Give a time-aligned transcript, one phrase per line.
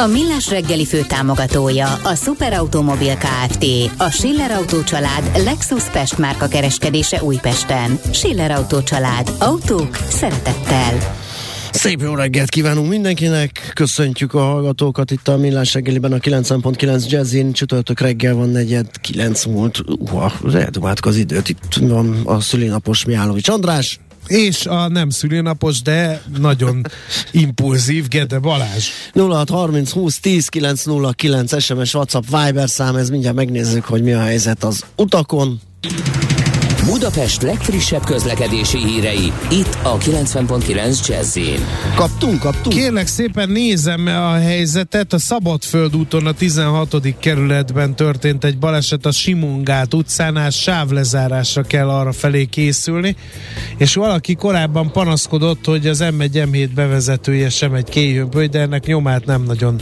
[0.00, 3.64] A Millás reggeli fő támogatója a Superautomobil KFT,
[3.96, 7.98] a Schiller Auto család Lexus Pest márka kereskedése Újpesten.
[8.10, 9.32] Schiller Auto család.
[9.38, 11.16] Autók szeretettel.
[11.72, 17.52] Szép jó reggelt kívánunk mindenkinek, köszöntjük a hallgatókat itt a Millás reggeliben a 9.9 Jazzin,
[17.52, 23.48] csütörtök reggel van negyed, 9 múlt, uha, eldomáltuk az időt, itt van a szülinapos Miálovics
[23.48, 26.82] András, és a nem szülinapos, de nagyon
[27.30, 28.88] impulzív Gede Balázs.
[29.12, 34.64] 0630 20 10 909 SMS, WhatsApp, Viber szám, ez mindjárt megnézzük, hogy mi a helyzet
[34.64, 35.60] az utakon.
[36.90, 41.38] Budapest legfrissebb közlekedési hírei, itt a 90.9 jazz
[41.94, 42.76] Kaptunk, kaptunk.
[42.76, 45.12] Kérlek szépen nézem a helyzetet.
[45.12, 46.96] A Szabadföld úton a 16.
[47.18, 53.16] kerületben történt egy baleset a Simungát utcánál, sávlezárásra kell arra felé készülni,
[53.76, 59.24] és valaki korábban panaszkodott, hogy az M1 M7 bevezetője sem egy kéjhőböly, de ennek nyomát
[59.24, 59.80] nem nagyon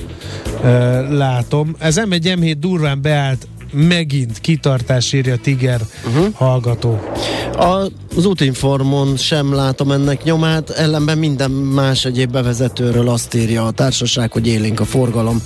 [0.62, 0.62] uh,
[1.10, 1.76] látom.
[1.78, 3.46] Ez M1 M7 durván beállt
[3.76, 6.34] megint kitartás írja Tiger uh-huh.
[6.34, 7.00] hallgató.
[7.52, 13.70] A az útinformon sem látom ennek nyomát, ellenben minden más egyéb bevezetőről azt írja a
[13.70, 15.42] társaság, hogy élénk a forgalom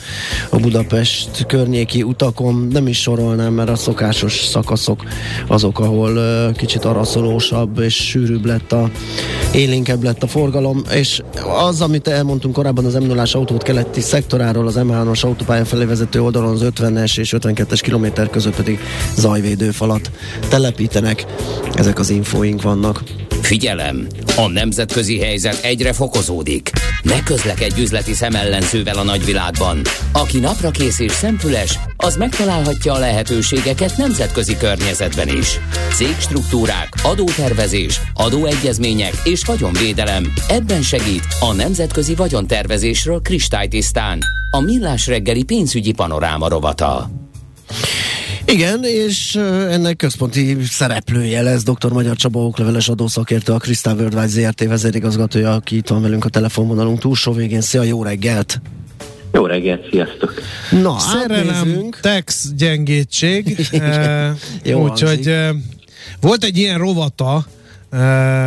[0.50, 2.68] a Budapest környéki utakon.
[2.72, 5.04] Nem is sorolnám, mert a szokásos szakaszok
[5.48, 8.90] azok, ahol uh, kicsit araszolósabb és sűrűbb lett a
[9.52, 11.22] élénkebb lett a forgalom, és
[11.66, 16.22] az, amit elmondtunk korábban az m 0 autót keleti szektoráról, az M3-as autópálya felé vezető
[16.22, 18.78] oldalon az 50-es és 52-es kilométer között pedig
[19.16, 20.10] zajvédőfalat
[20.48, 21.24] telepítenek.
[21.74, 23.02] Ezek az infóink vannak.
[23.42, 24.06] Figyelem!
[24.36, 26.70] A nemzetközi helyzet egyre fokozódik.
[27.02, 29.80] Ne közlekedj üzleti szemellenzővel a nagyvilágban.
[30.12, 35.58] Aki napra kész és szempüles, az megtalálhatja a lehetőségeket nemzetközi környezetben is.
[35.94, 40.32] Cégstruktúrák, adótervezés, adóegyezmények és vagyonvédelem.
[40.48, 44.18] Ebben segít a nemzetközi vagyontervezésről kristálytisztán.
[44.50, 47.10] A Millás reggeli pénzügyi panoráma rovata.
[48.44, 49.34] Igen, és
[49.70, 51.92] ennek központi szereplője lesz dr.
[51.92, 56.98] Magyar Csaba okleveles adószakértő, a Crystal Worldwide ZRT vezérigazgatója, aki itt van velünk a telefonvonalunk
[56.98, 57.60] túlsó végén.
[57.60, 58.60] Szia, jó reggelt!
[59.32, 60.34] Jó reggelt, sziasztok!
[60.70, 63.68] Na, Szerelem, tex, gyengétség,
[64.84, 65.34] úgyhogy
[66.20, 67.44] volt egy ilyen rovata,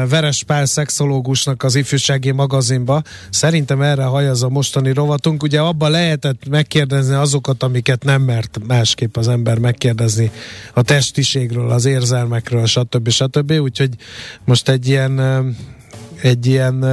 [0.10, 3.02] Veres Pál szexológusnak az ifjúsági magazinba.
[3.30, 5.44] Szerintem erre hajaz a mostani rovatunk.
[5.44, 10.32] Ugye abban lehetett megkérdezni azokat, amiket nem mert másképp az ember megkérdezni
[10.74, 13.10] a testiségről, az érzelmekről, stb.
[13.10, 13.52] stb.
[13.52, 13.90] Úgyhogy
[14.46, 15.22] most egy ilyen
[16.22, 16.86] egy ilyen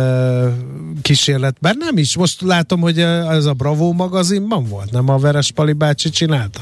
[1.03, 5.50] kísérlet, bár nem is, most látom, hogy ez a Bravo magazinban volt, nem a Veres
[5.50, 6.61] Pali bácsi csinálta?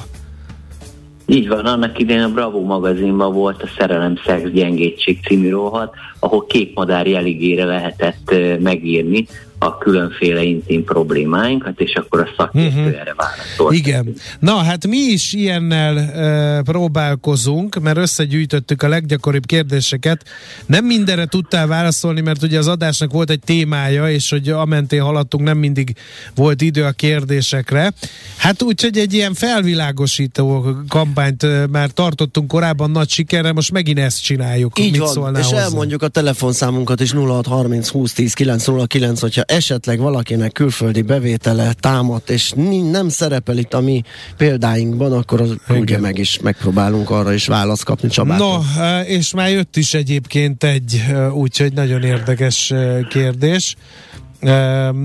[1.30, 6.46] Így van, annak idején a Bravo magazinban volt a Szerelem Szex Gyengétség című rohat, ahol
[6.46, 9.26] kékmadár jeligére lehetett megírni
[9.58, 13.00] a különféle intim problémáinkat, és akkor a szakértő uh-huh.
[13.00, 13.74] erre válaszolt.
[13.74, 14.14] Igen.
[14.38, 20.24] Na, hát mi is ilyennel uh, próbálkozunk, mert összegyűjtöttük a leggyakoribb kérdéseket.
[20.66, 25.44] Nem mindenre tudtál válaszolni, mert ugye az adásnak volt egy témája, és hogy amentén haladtunk,
[25.44, 25.96] nem mindig
[26.34, 27.92] volt idő a kérdésekre.
[28.36, 34.22] Hát úgyhogy egy ilyen felvilágosító kampányt uh, már tartottunk korábban nagy sikerre, most megint ezt
[34.22, 34.78] csináljuk.
[34.78, 35.62] Így Mit van, és hozzá?
[35.62, 42.52] elmondjuk a telefonszámunkat is 0630 20 10 909, hogyha esetleg valakinek külföldi bevétele támadt, és
[42.90, 44.02] nem szerepel itt a mi
[44.36, 48.64] példáinkban, akkor az ugye meg is megpróbálunk arra is választ kapni Csabától.
[48.76, 53.76] No, eh, és már jött is egyébként egy, eh, úgyhogy nagyon érdekes eh, kérdés.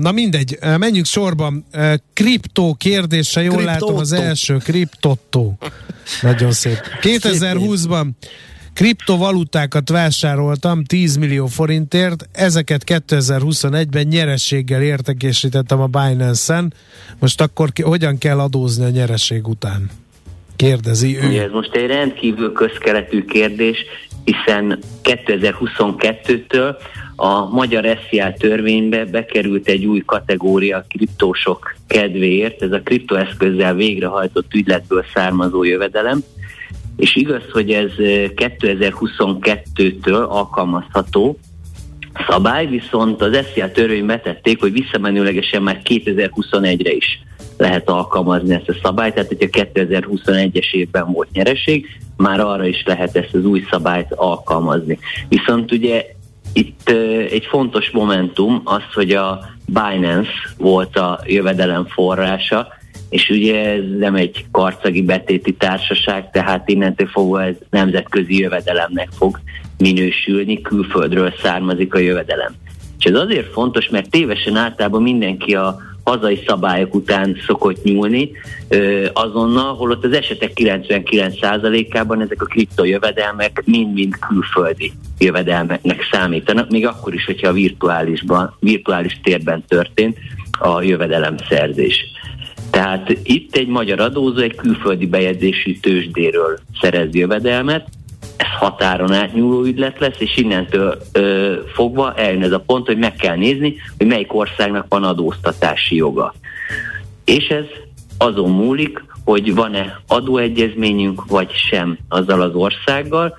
[0.00, 1.64] Na mindegy, menjünk sorban.
[2.12, 5.52] Kriptó kérdése, jól látom az első, kriptotto.
[6.22, 6.78] Nagyon szép.
[7.02, 8.06] 2020-ban
[8.74, 16.72] Kriptovalutákat vásároltam 10 millió forintért, ezeket 2021-ben nyerességgel értekesítettem a Binance-en.
[17.18, 19.90] Most akkor ki, hogyan kell adózni a nyereség után?
[20.56, 21.40] Kérdezi ő.
[21.40, 23.84] Ez most egy rendkívül közkeletű kérdés,
[24.24, 26.76] hiszen 2022-től
[27.16, 34.54] a magyar SZIA törvénybe bekerült egy új kategória a kriptósok kedvéért, ez a kriptoeszközzel végrehajtott
[34.54, 36.24] ügyletből származó jövedelem,
[36.96, 41.38] és igaz, hogy ez 2022-től alkalmazható
[42.28, 47.22] szabály, viszont az SZIA törvény betették, hogy visszamenőlegesen már 2021-re is
[47.56, 51.86] lehet alkalmazni ezt a szabályt, tehát hogyha 2021-es évben volt nyereség,
[52.16, 54.98] már arra is lehet ezt az új szabályt alkalmazni.
[55.28, 56.06] Viszont ugye
[56.52, 56.88] itt
[57.30, 62.68] egy fontos momentum az, hogy a Binance volt a jövedelem forrása,
[63.14, 69.40] és ugye ez nem egy karcagi betéti társaság, tehát innentől fogva ez nemzetközi jövedelemnek fog
[69.78, 72.52] minősülni, külföldről származik a jövedelem.
[72.98, 78.30] És ez azért fontos, mert tévesen általában mindenki a hazai szabályok után szokott nyúlni
[79.12, 87.24] azonnal, holott az esetek 99%-ában ezek a kriptojövedelmek mind-mind külföldi jövedelmeknek számítanak, még akkor is,
[87.24, 90.18] hogyha a virtuálisban, virtuális térben történt
[90.58, 92.12] a jövedelemszerzés.
[92.74, 97.88] Tehát itt egy magyar adózó egy külföldi bejegyzésű tőzsdéről szerez jövedelmet,
[98.36, 103.14] ez határon átnyúló ügylet lesz, és innentől ö, fogva eljön ez a pont, hogy meg
[103.16, 106.34] kell nézni, hogy melyik országnak van adóztatási joga.
[107.24, 107.64] És ez
[108.18, 113.36] azon múlik, hogy van-e adóegyezményünk, vagy sem azzal az országgal.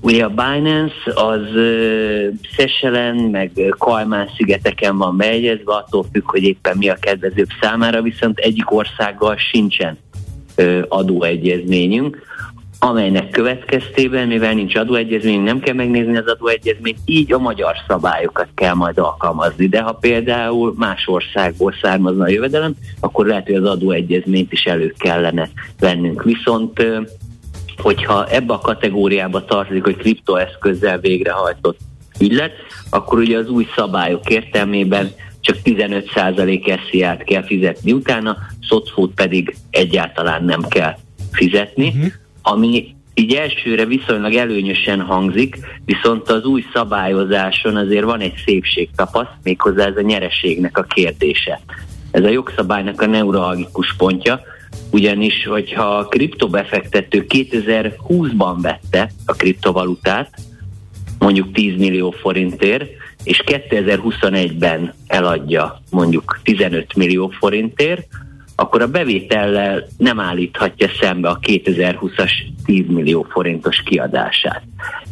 [0.00, 1.40] Ugye a Binance az
[2.56, 8.38] Szeselen, meg Kalmán szigeteken van bejegyezve, attól függ, hogy éppen mi a kedvezőbb számára, viszont
[8.38, 9.98] egyik országgal sincsen
[10.88, 12.26] adóegyezményünk
[12.78, 18.74] amelynek következtében, mivel nincs adóegyezmény, nem kell megnézni az adóegyezményt, így a magyar szabályokat kell
[18.74, 19.66] majd alkalmazni.
[19.66, 24.94] De ha például más országból származna a jövedelem, akkor lehet, hogy az adóegyezményt is elő
[24.98, 25.48] kellene
[25.78, 26.22] vennünk.
[26.22, 26.82] Viszont
[27.78, 31.78] hogyha ebbe a kategóriába tartozik, hogy kriptoeszközzel végrehajtott
[32.20, 32.52] ügylet,
[32.90, 35.10] akkor ugye az új szabályok értelmében
[35.40, 38.36] csak 15% SZIA-t kell fizetni utána,
[38.68, 40.96] szocfót pedig egyáltalán nem kell
[41.32, 41.86] fizetni.
[41.88, 42.12] Uh-huh
[42.48, 49.86] ami így elsőre viszonylag előnyösen hangzik, viszont az új szabályozáson azért van egy szépségtapaszt, méghozzá
[49.86, 51.60] ez a nyereségnek a kérdése.
[52.10, 54.40] Ez a jogszabálynak a neuralgikus pontja,
[54.90, 60.30] ugyanis, hogyha a kriptobefektető 2020-ban vette a kriptovalutát,
[61.18, 62.90] mondjuk 10 millió forintért,
[63.24, 68.06] és 2021-ben eladja mondjuk 15 millió forintért,
[68.60, 72.30] akkor a bevétellel nem állíthatja szembe a 2020-as
[72.64, 74.62] 10 millió forintos kiadását.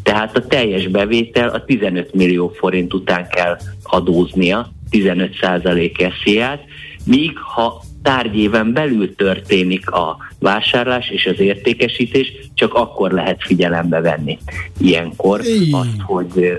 [0.03, 6.65] Tehát a teljes bevétel a 15 millió forint után kell adóznia, 15% esziát,
[7.05, 14.39] míg ha tárgyéven belül történik a vásárlás és az értékesítés, csak akkor lehet figyelembe venni
[14.79, 16.59] ilyenkor azt, hogy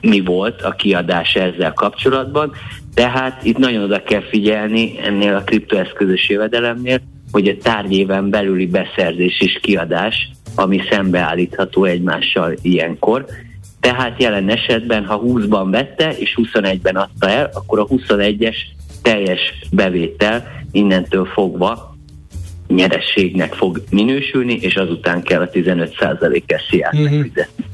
[0.00, 2.52] mi volt a kiadás ezzel kapcsolatban,
[2.94, 7.00] tehát itt nagyon oda kell figyelni ennél a kriptoeszközös jövedelemnél,
[7.32, 13.26] hogy a tárgyéven belüli beszerzés és kiadás, ami szembeállítható egymással ilyenkor.
[13.80, 18.56] Tehát jelen esetben, ha 20-ban vette és 21-ben adta el, akkor a 21-es
[19.02, 19.40] teljes
[19.70, 21.94] bevétel innentől fogva
[22.68, 27.10] nyerességnek fog minősülni, és azután kell a 15%-es sziát uh-huh.
[27.10, 27.64] megfizetni.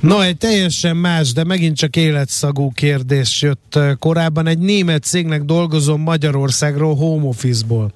[0.00, 4.46] No, egy teljesen más, de megint csak életszagú kérdés jött korábban.
[4.46, 7.92] Egy német cégnek dolgozom Magyarországról, home office-ból.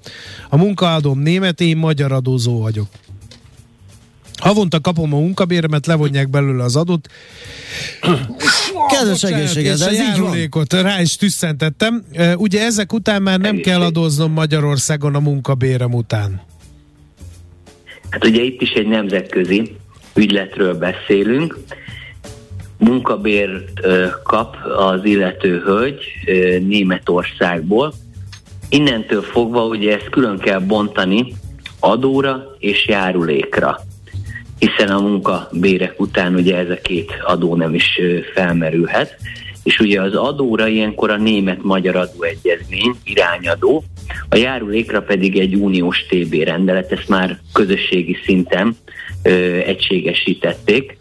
[0.48, 2.86] A munkaadóm német, én magyar adózó vagyok.
[4.36, 7.08] Havonta kapom a munkabéremet, levonják belőle az adót.
[8.88, 10.64] Kedves egészséget, ez így van.
[10.82, 12.04] Rá is tüsszentettem.
[12.36, 16.40] Ugye ezek után már nem kell adóznom Magyarországon a munkabérem után.
[18.10, 19.76] Hát ugye itt is egy nemzetközi
[20.14, 21.58] ügyletről beszélünk.
[22.78, 23.80] Munkabért
[24.22, 26.02] kap az illető hölgy
[26.66, 27.94] Németországból.
[28.68, 31.34] Innentől fogva ugye ezt külön kell bontani
[31.80, 33.80] adóra és járulékra
[34.58, 38.00] hiszen a munkabérek után ugye ez a két adó nem is
[38.34, 39.16] felmerülhet.
[39.62, 43.84] És ugye az adóra ilyenkor a német-magyar adóegyezmény irányadó,
[44.28, 48.76] a járulékra pedig egy uniós TB rendelet, ezt már közösségi szinten
[49.22, 50.96] ö, egységesítették.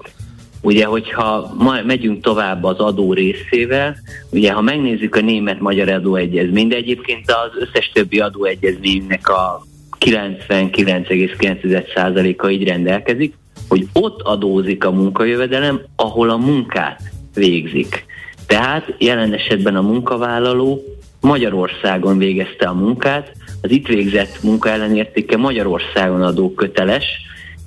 [0.62, 3.96] Ugye, hogyha ma megyünk tovább az adó részével,
[4.30, 9.66] ugye, ha megnézzük a német-magyar adóegyezményt, de egyébként az összes többi adóegyezménynek a
[10.00, 13.34] 99,9%-a így rendelkezik,
[13.68, 17.02] hogy ott adózik a munkajövedelem, ahol a munkát
[17.34, 18.06] végzik.
[18.48, 20.84] Tehát jelen esetben a munkavállaló
[21.22, 23.32] Magyarországon végezte a munkát,
[23.62, 27.06] az itt végzett munka ellenértéke Magyarországon adó köteles,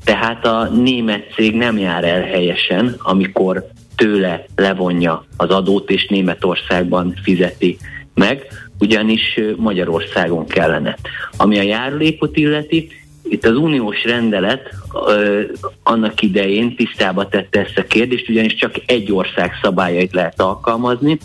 [0.05, 7.14] tehát a német cég nem jár el helyesen, amikor tőle levonja az adót, és Németországban
[7.23, 7.76] fizeti
[8.14, 8.47] meg,
[8.78, 10.97] ugyanis Magyarországon kellene.
[11.37, 12.88] Ami a járulékot illeti,
[13.28, 14.75] itt az uniós rendelet
[15.06, 15.42] ö,
[15.82, 21.18] annak idején tisztába tette ezt a kérdést, ugyanis csak egy ország szabályait lehet alkalmazni,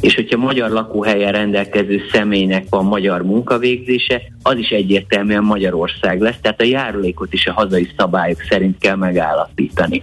[0.00, 6.60] és hogyha magyar lakóhelyen rendelkező személynek van magyar munkavégzése, az is egyértelműen Magyarország lesz, tehát
[6.60, 10.02] a járulékot is a hazai szabályok szerint kell megállapítani.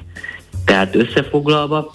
[0.65, 1.91] Tehát összefoglalva,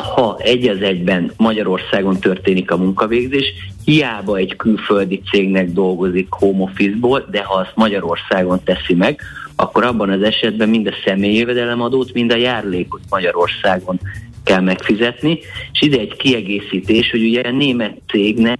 [0.00, 3.52] ha egy az egyben Magyarországon történik a munkavégzés,
[3.84, 9.20] hiába egy külföldi cégnek dolgozik home office-ból, de ha azt Magyarországon teszi meg,
[9.56, 14.00] akkor abban az esetben mind a személyi jövedelemadót, mind a járulékot Magyarországon
[14.44, 15.38] kell megfizetni,
[15.72, 18.58] és ide egy kiegészítés, hogy ugye a német cégnek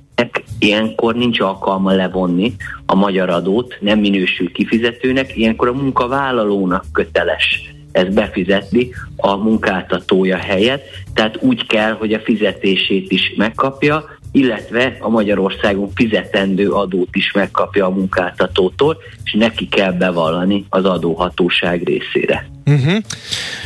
[0.59, 2.55] ilyenkor nincs alkalma levonni
[2.87, 10.83] a magyar adót, nem minősül kifizetőnek, ilyenkor a munkavállalónak köteles ezt befizetni a munkáltatója helyett,
[11.15, 17.87] tehát úgy kell, hogy a fizetését is megkapja, illetve a Magyarországon fizetendő adót is megkapja
[17.87, 22.51] a munkáltatótól, és neki kell bevallani az adóhatóság részére.
[22.67, 22.97] Uh-huh.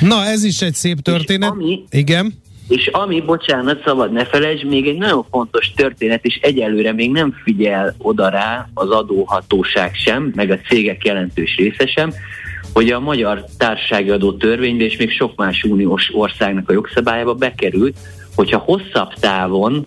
[0.00, 1.52] Na, ez is egy szép történet.
[1.52, 2.42] És ami, Igen.
[2.68, 7.34] És ami, bocsánat, szabad ne felejtsd, még egy nagyon fontos történet, és egyelőre még nem
[7.44, 12.12] figyel oda rá az adóhatóság sem, meg a cégek jelentős része sem,
[12.74, 17.96] hogy a magyar társasági adó törvénybe és még sok más uniós országnak a jogszabályába bekerült,
[18.34, 19.84] hogyha hosszabb távon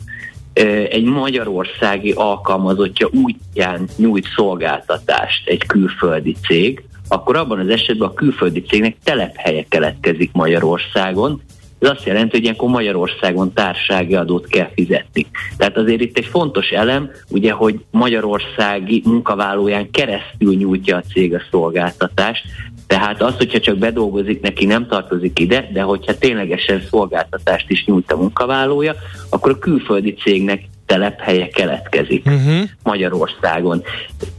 [0.90, 8.62] egy magyarországi alkalmazottja útján nyújt szolgáltatást egy külföldi cég, akkor abban az esetben a külföldi
[8.62, 11.42] cégnek telephelye keletkezik Magyarországon,
[11.80, 15.26] ez azt jelenti, hogy ilyenkor Magyarországon társági adót kell fizetni.
[15.58, 21.42] Tehát azért itt egy fontos elem, ugye, hogy magyarországi munkavállalóján keresztül nyújtja a cég a
[21.52, 22.44] szolgáltatást,
[22.88, 28.12] tehát az, hogyha csak bedolgozik, neki nem tartozik ide, de hogyha ténylegesen szolgáltatást is nyújt
[28.12, 28.96] a munkavállalója,
[29.30, 32.70] akkor a külföldi cégnek telephelye keletkezik uh-huh.
[32.84, 33.84] Magyarországon.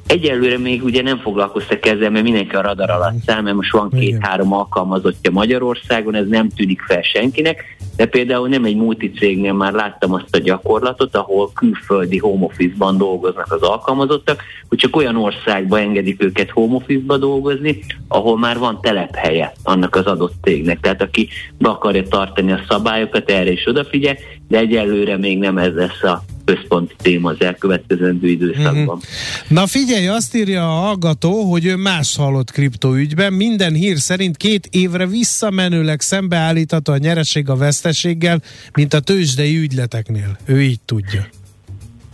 [0.08, 3.90] Egyelőre még ugye nem foglalkoztak ezzel, mert mindenki a radar alatt száll, mert most van
[3.90, 10.12] két-három alkalmazottja Magyarországon, ez nem tűnik fel senkinek, de például nem egy multicégnél már láttam
[10.12, 16.22] azt a gyakorlatot, ahol külföldi home office-ban dolgoznak az alkalmazottak, hogy csak olyan országba engedik
[16.22, 20.80] őket home office-ba dolgozni, ahol már van telephelye annak az adott cégnek.
[20.80, 24.16] Tehát aki be akarja tartani a szabályokat, erre is odafigyel,
[24.48, 26.22] de egyelőre még nem ez lesz a
[26.54, 28.82] központi téma az elkövetkezendő időszakban.
[28.82, 29.48] Mm-hmm.
[29.48, 33.32] Na figyelj, azt írja a hallgató, hogy ő más hallott kriptoügyben.
[33.32, 38.42] Minden hír szerint két évre visszamenőleg szembeállítható a nyereség a veszteséggel,
[38.74, 40.36] mint a tőzsdei ügyleteknél.
[40.44, 41.26] Ő így tudja.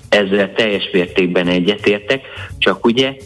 [0.09, 2.21] Ezzel teljes mértékben egyetértek,
[2.59, 3.17] csak ugye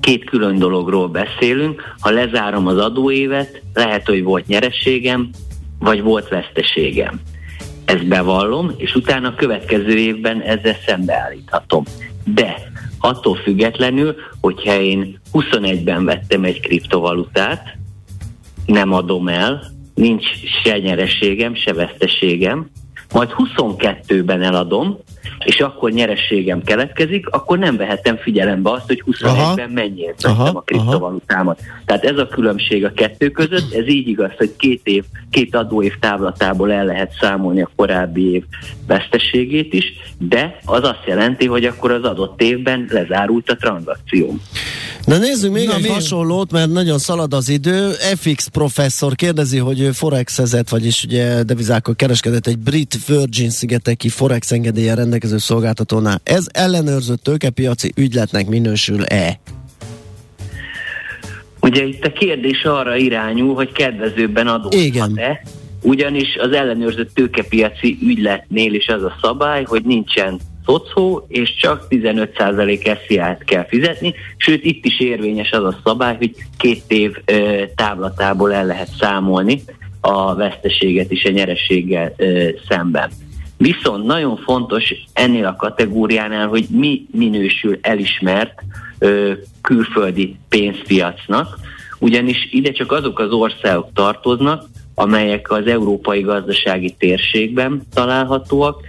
[0.00, 1.82] két külön dologról beszélünk.
[2.00, 5.30] Ha lezárom az adóévet, lehet, hogy volt nyerességem,
[5.78, 7.20] vagy volt veszteségem
[7.94, 11.84] ezt bevallom, és utána következő évben ezzel szembeállíthatom.
[12.24, 12.54] De
[12.98, 17.76] attól függetlenül, hogyha én 21-ben vettem egy kriptovalutát,
[18.66, 19.62] nem adom el,
[19.94, 20.24] nincs
[20.62, 22.70] se nyereségem, se veszteségem,
[23.12, 24.98] majd 22-ben eladom,
[25.44, 31.60] és akkor nyerességem keletkezik, akkor nem vehetem figyelembe azt, hogy 21-ben mennyiért vettem a kriptovalutámat.
[31.60, 31.78] Aha.
[31.84, 35.92] Tehát ez a különbség a kettő között, ez így igaz, hogy két év, két adóév
[36.00, 38.44] távlatából el lehet számolni a korábbi év
[38.86, 39.84] veszteségét is,
[40.18, 44.38] de az azt jelenti, hogy akkor az adott évben lezárult a tranzakció.
[45.04, 45.88] Na nézzük még Na, egy mi?
[45.88, 47.90] hasonlót, mert nagyon szalad az idő.
[48.16, 54.52] FX professzor kérdezi, hogy ő forexezett, vagyis ugye devizákkal kereskedett egy brit Virgin szigeteki forex
[54.52, 56.20] engedélye rendelkező szolgáltatónál.
[56.22, 59.40] Ez ellenőrzött tőkepiaci ügyletnek minősül-e?
[61.60, 65.42] Ugye itt a kérdés arra irányul, hogy kedvezőbben adózhat-e,
[65.82, 72.98] ugyanis az ellenőrzött tőkepiaci ügyletnél is az a szabály, hogy nincsen szocó, és csak 15%
[73.06, 78.52] SZIA-t kell fizetni, sőt itt is érvényes az a szabály, hogy két év ö, távlatából
[78.52, 79.62] el lehet számolni
[80.00, 83.10] a veszteséget is a nyerességgel ö, szemben.
[83.62, 88.62] Viszont nagyon fontos ennél a kategóriánál, hogy mi minősül elismert
[88.98, 91.58] ö, külföldi pénzpiacnak,
[91.98, 94.64] ugyanis ide csak azok az országok tartoznak,
[94.94, 98.80] amelyek az európai gazdasági térségben találhatóak,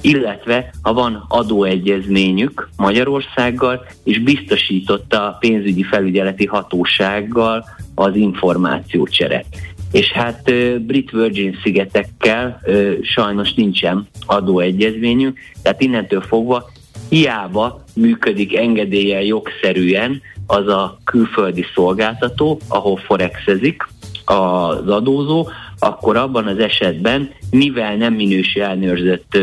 [0.00, 9.44] illetve ha van adóegyezményük Magyarországgal, és biztosította a pénzügyi felügyeleti hatósággal az információcsere.
[9.92, 12.60] És hát Brit Virgin szigetekkel
[13.02, 16.70] sajnos nincsen adóegyezményünk, tehát innentől fogva
[17.08, 23.82] hiába működik engedélye jogszerűen az a külföldi szolgáltató, ahol forexezik
[24.24, 29.38] az adózó, akkor abban az esetben, mivel nem minősül elnőrzött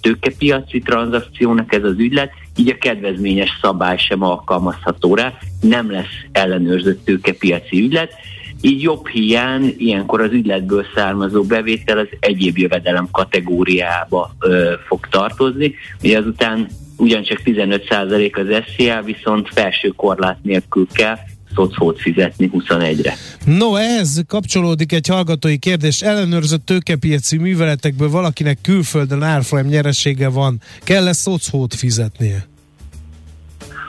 [0.00, 7.04] tőkepiaci tranzakciónak ez az ügylet, így a kedvezményes szabály sem alkalmazható rá, nem lesz ellenőrzött
[7.04, 8.12] tőkepiaci ügylet,
[8.60, 15.74] így jobb hiány, ilyenkor az ügyletből származó bevétel az egyéb jövedelem kategóriába ö, fog tartozni.
[16.02, 21.16] Ugye azután ugyancsak 15% az SZIA, viszont felső korlát nélkül kell
[21.54, 23.14] szocót fizetni 21-re.
[23.44, 26.02] No, ehhez kapcsolódik egy hallgatói kérdés.
[26.02, 30.60] Ellenőrzött tőkepiaci műveletekből valakinek külföldön árfolyam nyeresége van.
[30.84, 32.48] Kell-e szocót fizetnie?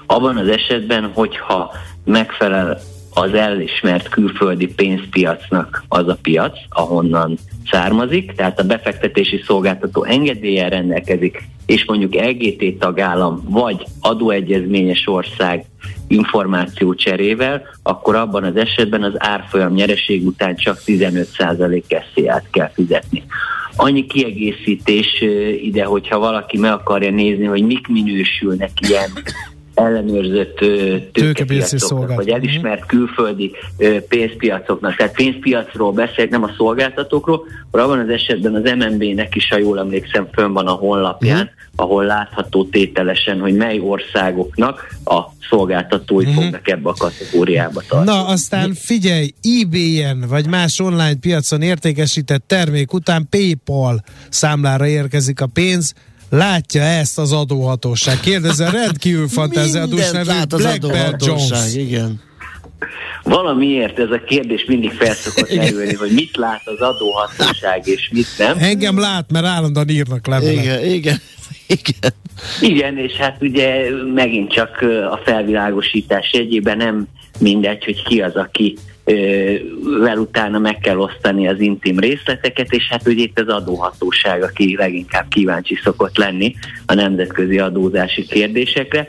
[0.06, 1.74] Abban az esetben, hogyha
[2.06, 2.82] megfelel
[3.14, 7.38] az elismert külföldi pénzpiacnak az a piac, ahonnan
[7.72, 15.66] származik, tehát a befektetési szolgáltató engedélyen rendelkezik, és mondjuk LGT tagállam vagy adóegyezményes ország
[16.08, 23.24] információ cserével, akkor abban az esetben az árfolyam nyereség után csak 15% SZIA-t kell fizetni.
[23.76, 25.24] Annyi kiegészítés
[25.62, 29.10] ide, hogyha valaki meg akarja nézni, hogy mik minősülnek ilyen
[29.74, 30.58] ellenőrzött
[31.12, 33.52] tőkepiacoknak, vagy elismert külföldi
[34.08, 34.96] pénzpiacoknak.
[34.96, 40.28] Tehát pénzpiacról beszél, nem a szolgáltatókról, abban az esetben az MNB-nek is, ha jól emlékszem,
[40.34, 41.74] fönn van a honlapján, mm.
[41.76, 46.34] ahol látható tételesen, hogy mely országoknak a szolgáltatói mm.
[46.34, 48.18] fognak ebbe a kategóriába tartani.
[48.18, 55.48] Na, aztán figyelj, eBay-en vagy más online piacon értékesített termék után PayPal számlára érkezik a
[55.54, 55.94] pénz,
[56.32, 58.20] Látja ezt az adóhatóság?
[58.20, 60.30] Kérdezze, rendkívül fantáziadós nevű
[60.80, 61.74] Black Jones.
[61.76, 62.22] Igen.
[63.24, 68.58] Valamiért ez a kérdés mindig felszokott erülni, hogy mit lát az adóhatóság és mit nem.
[68.60, 70.54] Engem lát, mert állandóan írnak levelet.
[70.54, 71.18] Igen, igen.
[71.68, 72.14] Igen.
[72.62, 74.78] Igen, és hát ugye megint csak
[75.12, 77.08] a felvilágosítás egyében nem
[77.40, 78.78] mindegy, hogy ki az, aki
[80.00, 84.76] vel utána meg kell osztani az intim részleteket, és hát ugye itt az adóhatóság, aki
[84.76, 89.08] leginkább kíváncsi szokott lenni a nemzetközi adózási kérdésekre.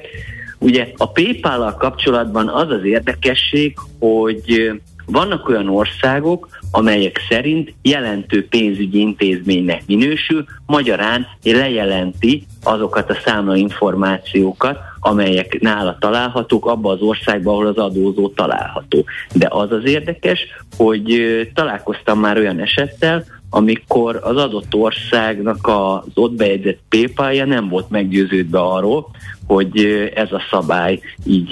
[0.58, 4.72] Ugye a PayPal-al kapcsolatban az az érdekesség, hogy
[5.06, 15.60] vannak olyan országok, amelyek szerint jelentő pénzügyi intézménynek minősül, magyarán lejelenti azokat a számlainformációkat, amelyek
[15.60, 19.04] nála találhatók abba az országban, ahol az adózó található.
[19.32, 21.20] De az az érdekes, hogy
[21.54, 28.58] találkoztam már olyan esettel, amikor az adott országnak az ott bejegyzett PayPal-ja nem volt meggyőződve
[28.58, 29.10] arról,
[29.46, 31.50] hogy ez a szabály így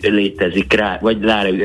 [0.00, 1.22] létezik rá, vagy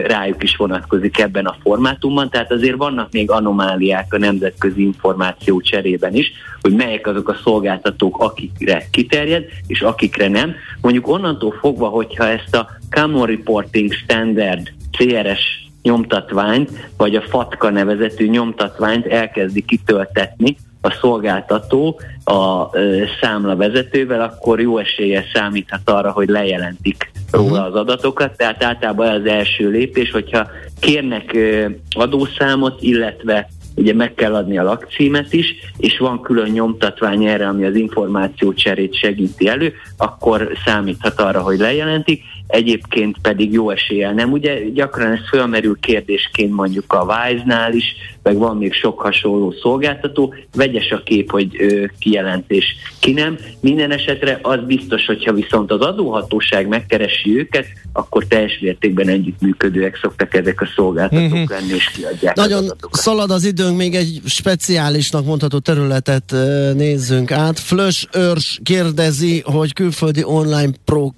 [0.08, 6.16] rájuk is vonatkozik ebben a formátumban, tehát azért vannak még anomáliák a nemzetközi információ cserében
[6.16, 6.32] is,
[6.62, 10.56] hogy melyek azok a szolgáltatók, akikre kiterjed, és akikre nem.
[10.82, 18.30] Mondjuk onnantól fogva, hogyha ezt a Common Reporting Standard CRS nyomtatványt, vagy a FATKA nevezetű
[18.30, 22.70] nyomtatványt elkezdi kitöltetni a szolgáltató a
[23.22, 27.68] számla vezetővel, akkor jó esélye számíthat arra, hogy lejelentik róla mhm.
[27.68, 30.48] az adatokat, tehát általában az első lépés, hogyha
[30.80, 31.38] kérnek
[31.90, 37.66] adószámot, illetve ugye meg kell adni a lakcímet is, és van külön nyomtatvány erre, ami
[37.66, 44.32] az információ cserét segíti elő, akkor számíthat arra, hogy lejelentik, egyébként pedig jó eséllyel nem.
[44.32, 50.34] Ugye gyakran ez fölmerül kérdésként mondjuk a Wise-nál is, meg van még sok hasonló szolgáltató,
[50.56, 52.66] vegyes a kép, hogy ö, kijelentés
[53.00, 53.38] ki nem.
[53.60, 60.34] Minden esetre az biztos, hogyha viszont az adóhatóság megkeresi őket, akkor teljes mértékben együttműködőek szoktak
[60.34, 61.50] ezek a szolgáltatók uh-huh.
[61.50, 66.36] lenni, és kiadják Nagyon az szalad az időnk, még egy speciálisnak mondható területet
[66.74, 67.60] nézzünk át.
[67.60, 71.10] Flös Örs kérdezi, hogy külföldi online pro,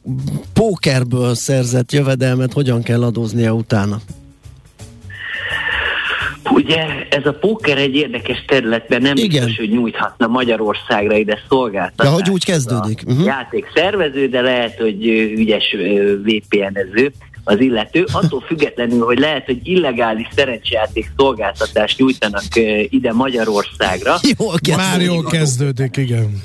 [0.54, 4.02] pókerből szerzett jövedelmet hogyan kell adóznia utána?
[6.50, 9.30] Ugye ez a póker egy érdekes terület, mert nem Igen.
[9.30, 12.10] biztos, hogy nyújthatna Magyarországra ide szolgáltatást.
[12.10, 13.02] De hogy úgy kezdődik?
[13.06, 13.26] Uh-huh.
[13.26, 15.76] Játék szervező, de lehet, hogy ügyes
[16.24, 17.12] VPN-ező
[17.44, 22.44] az illető, attól függetlenül, hogy lehet, hogy illegális szerencsejáték szolgáltatást nyújtanak
[22.90, 24.16] ide Magyarországra.
[24.38, 26.42] Jól Már jól kezdődik, igen.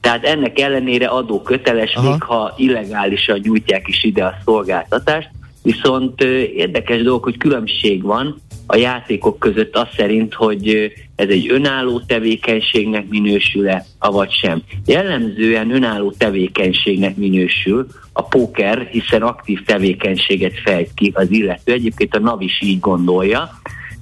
[0.00, 2.10] Tehát ennek ellenére adó köteles, Aha.
[2.10, 5.28] még ha illegálisan nyújtják is ide a szolgáltatást.
[5.62, 6.22] Viszont
[6.56, 13.08] érdekes dolog, hogy különbség van a játékok között az szerint, hogy ez egy önálló tevékenységnek
[13.08, 14.62] minősül-e, avagy sem.
[14.86, 21.72] Jellemzően önálló tevékenységnek minősül a póker, hiszen aktív tevékenységet fejt ki az illető.
[21.72, 23.50] Egyébként a NAV is így gondolja.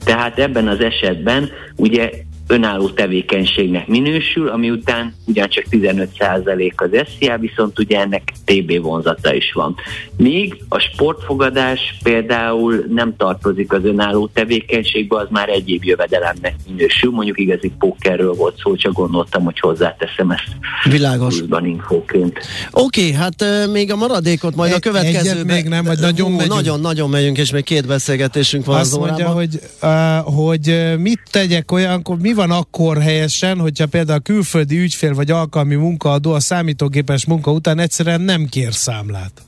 [0.05, 2.11] Tehát ebben az esetben ugye
[2.52, 6.88] önálló tevékenységnek minősül, ami után ugyancsak 15% az
[7.18, 9.74] SZIA, viszont ugye ennek TB vonzata is van.
[10.16, 17.38] Míg a sportfogadás például nem tartozik az önálló tevékenységbe, az már egyéb jövedelemnek minősül, mondjuk
[17.38, 20.56] igazi pókerről volt szó, csak gondoltam, hogy hozzáteszem ezt.
[20.84, 21.42] Világos.
[21.64, 22.38] infóként.
[22.70, 25.54] Oké, okay, hát uh, még a maradékot majd e- a következőben.
[25.54, 26.54] még nem, vagy nagyon Hú, megyünk.
[26.54, 29.90] Nagyon, nagyon megyünk, és még két beszélgetésünk van Azt az mondja, hogy, uh,
[30.34, 35.74] hogy mit tegyek olyankor, mi van akkor helyesen, hogyha például a külföldi ügyfél vagy alkalmi
[35.74, 39.42] munkaadó a számítógépes munka után egyszerűen nem kér számlát?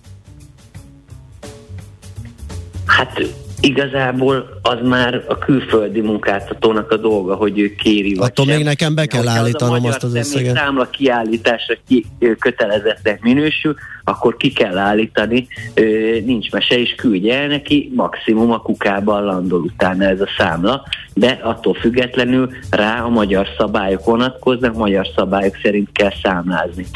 [2.86, 3.20] Hát
[3.64, 8.16] igazából az már a külföldi munkáltatónak a dolga, hogy ő kéri.
[8.18, 10.56] Attól még nekem be kell állítanom azt az összeget.
[10.56, 12.06] számla kiállításra ki,
[12.38, 13.74] kötelezettnek minősül,
[14.04, 15.46] akkor ki kell állítani,
[16.24, 21.40] nincs mese, és küldje el neki, maximum a kukában landol utána ez a számla, de
[21.42, 26.86] attól függetlenül rá a magyar szabályok vonatkoznak, magyar szabályok szerint kell számlázni.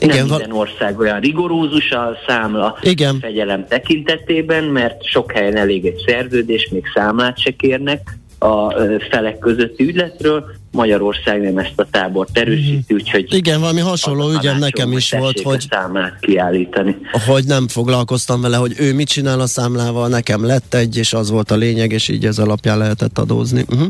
[0.00, 3.18] Igen, nem minden ország olyan rigorózus a számla Igen.
[3.20, 8.72] fegyelem tekintetében, mert sok helyen elég egy szerződés, még számlát se kérnek a
[9.10, 12.96] felek közötti ügyletről, Magyarország nem ezt a tábort erősíti, mm.
[12.96, 13.34] úgyhogy...
[13.34, 15.66] Igen, valami hasonló ügyem nekem is volt, hogy...
[15.70, 16.96] számlát kiállítani.
[17.26, 21.30] Hogy nem foglalkoztam vele, hogy ő mit csinál a számlával, nekem lett egy, és az
[21.30, 23.64] volt a lényeg, és így ez alapján lehetett adózni.
[23.68, 23.88] Uh-huh.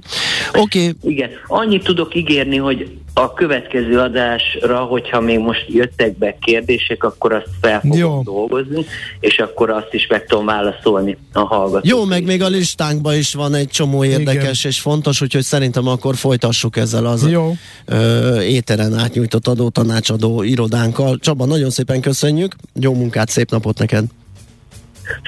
[0.52, 0.78] Oké.
[0.78, 1.12] Okay.
[1.12, 7.32] Igen, annyit tudok ígérni, hogy a következő adásra, hogyha még most jöttek be kérdések, akkor
[7.32, 8.22] azt fel fogom Jó.
[8.22, 8.84] dolgozni,
[9.20, 11.86] és akkor azt is meg tudom válaszolni a hallgatók.
[11.86, 14.70] Jó, meg még a listánkban is van egy csomó érdekes Igen.
[14.70, 17.52] és fontos, úgyhogy szerintem akkor folytassuk ezzel az Jó.
[17.84, 21.18] Ö, éteren átnyújtott adótanácsadó irodánkkal.
[21.20, 24.04] Csaba, nagyon szépen köszönjük, jó munkát, szép napot neked!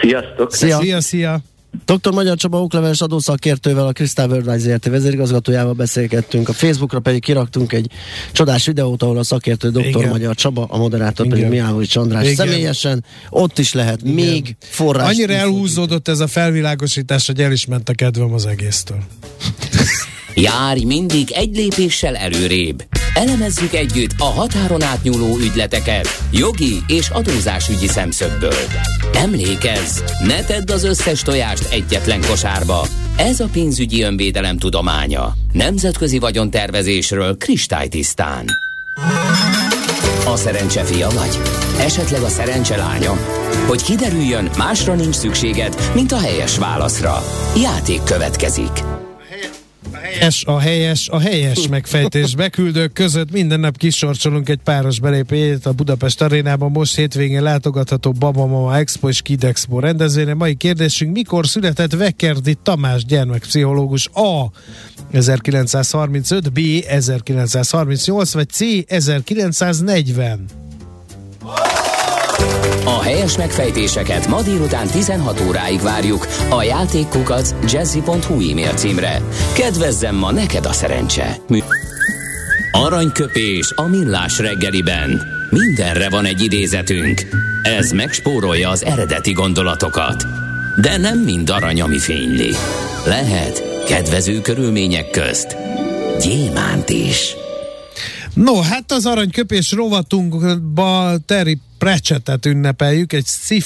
[0.01, 0.53] Sziasztok!
[0.53, 1.01] Szia, szia!
[1.01, 1.41] szia.
[1.85, 2.13] Dr.
[2.13, 7.91] Magyar Csaba okleveles adószakértővel, a Crystal Worldwide ZRT vezérigazgatójával beszélgettünk, a Facebookra pedig kiraktunk egy
[8.33, 9.87] csodás videót, ahol a szakértő Dr.
[9.87, 10.09] Igen.
[10.09, 11.39] Magyar Csaba, a moderátor Igen.
[11.39, 12.35] pedig Mihály Csandrás Igen.
[12.35, 14.15] személyesen, ott is lehet Igen.
[14.15, 15.09] még forrás.
[15.09, 18.99] Annyira elhúzódott ez a felvilágosítás, hogy el is ment a kedvem az egésztől.
[20.41, 22.85] Járj mindig egy lépéssel előrébb.
[23.15, 28.59] Elemezzük együtt a határon átnyúló ügyleteket jogi és adózásügyi szemszögből.
[29.15, 32.87] Emlékezz, ne tedd az összes tojást egyetlen kosárba.
[33.17, 35.35] Ez a pénzügyi önvédelem tudománya.
[35.53, 38.45] Nemzetközi vagyontervezésről kristálytisztán.
[40.27, 41.39] A szerencse fia vagy?
[41.79, 43.13] Esetleg a szerencse lánya?
[43.67, 47.25] Hogy kiderüljön, másra nincs szükséged, mint a helyes válaszra.
[47.57, 49.00] Játék következik
[50.03, 55.73] helyes, a helyes, a helyes megfejtés beküldők között minden nap kisorcsolunk egy páros belépőjét a
[55.73, 56.71] Budapest arénában.
[56.71, 60.35] Most hétvégén látogatható Baba Mama Expo és Kid Expo rendezvényre.
[60.35, 64.51] Mai kérdésünk, mikor született Vekerdi Tamás gyermekpszichológus A.
[65.13, 66.59] 1935, B.
[66.87, 68.61] 1938, vagy C.
[68.87, 70.45] 1940?
[72.85, 79.23] A helyes megfejtéseket ma délután 16 óráig várjuk a játékkukac jazzy.hu e-mail címre.
[79.55, 81.37] Kedvezzem ma neked a szerencse!
[82.73, 85.23] Aranyköpés a millás reggeliben.
[85.51, 87.21] Mindenre van egy idézetünk.
[87.63, 90.25] Ez megspórolja az eredeti gondolatokat.
[90.81, 92.55] De nem mind arany, ami fényli.
[93.07, 95.57] Lehet kedvező körülmények közt
[96.21, 97.35] gyémánt is.
[98.35, 103.63] No, hát az aranyköpés rovatunkba Terry Pratchettet ünnepeljük, egy sci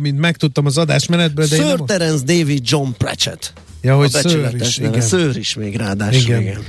[0.00, 1.46] mint megtudtam az adásmenetből.
[1.46, 1.86] De Sir nem...
[1.86, 3.52] Terence David John Pratchett.
[3.82, 5.00] Ja, hogy Sir is, igen.
[5.00, 6.20] Sir is még ráadásul.
[6.20, 6.40] Igen.
[6.40, 6.62] igen.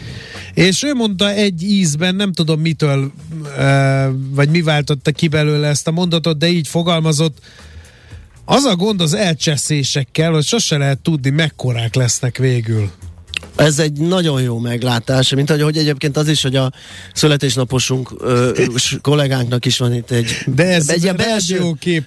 [0.54, 3.12] És ő mondta egy ízben, nem tudom mitől,
[4.30, 7.38] vagy mi váltotta ki belőle ezt a mondatot, de így fogalmazott,
[8.46, 12.92] az a gond az elcseszésekkel, hogy sose lehet tudni, mekkorák lesznek végül.
[13.56, 16.72] Ez egy nagyon jó meglátás, mint ahogy egyébként az is, hogy a
[17.14, 18.52] születésnaposunk ö,
[19.02, 21.62] kollégánknak is van itt egy, De ez egy belső,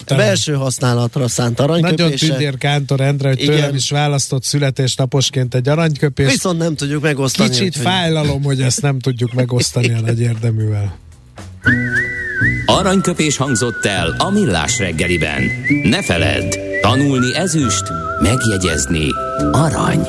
[0.07, 2.03] belső használatra szánt aranyköpése.
[2.03, 3.55] Nagyon tündér Kántor Endre, hogy Igen.
[3.55, 6.31] tőlem is választott születésnaposként egy aranyköpés.
[6.31, 7.49] Viszont nem tudjuk megosztani.
[7.49, 7.85] Kicsit hogy...
[7.85, 10.99] fájlalom, hogy ezt nem tudjuk megosztani a nagy érdeművel.
[12.67, 15.43] Aranyköpés hangzott el a millás reggeliben.
[15.85, 17.85] Ne feledd, tanulni ezüst,
[18.23, 19.07] megjegyezni
[19.53, 20.09] arany.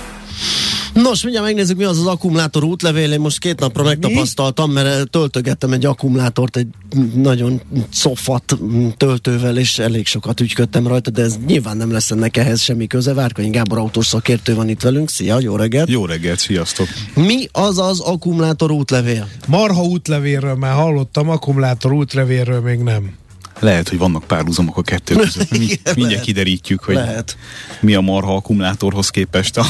[0.93, 3.11] Nos, mindjárt megnézzük, mi az az akkumulátor útlevél.
[3.11, 6.67] Én most két napra megtapasztaltam, mert töltögettem egy akkumulátort egy
[7.15, 8.57] nagyon szofat
[8.97, 13.13] töltővel, és elég sokat ügyködtem rajta, de ez nyilván nem lesz ennek ehhez semmi köze.
[13.13, 15.09] Várkonyi Gábor autós szakértő van itt velünk.
[15.09, 15.89] Szia, jó reggelt!
[15.89, 16.87] Jó reggelt, sziasztok!
[17.13, 19.27] Mi az az akkumulátor útlevél?
[19.47, 23.19] Marha útlevélről már hallottam, akkumulátor útlevélről még nem.
[23.59, 25.49] Lehet, hogy vannak párhuzamok a kettő között.
[25.49, 26.21] Mi, mindjárt lehet.
[26.21, 27.37] kiderítjük, hogy lehet.
[27.81, 29.65] mi a marha akkumulátorhoz képest a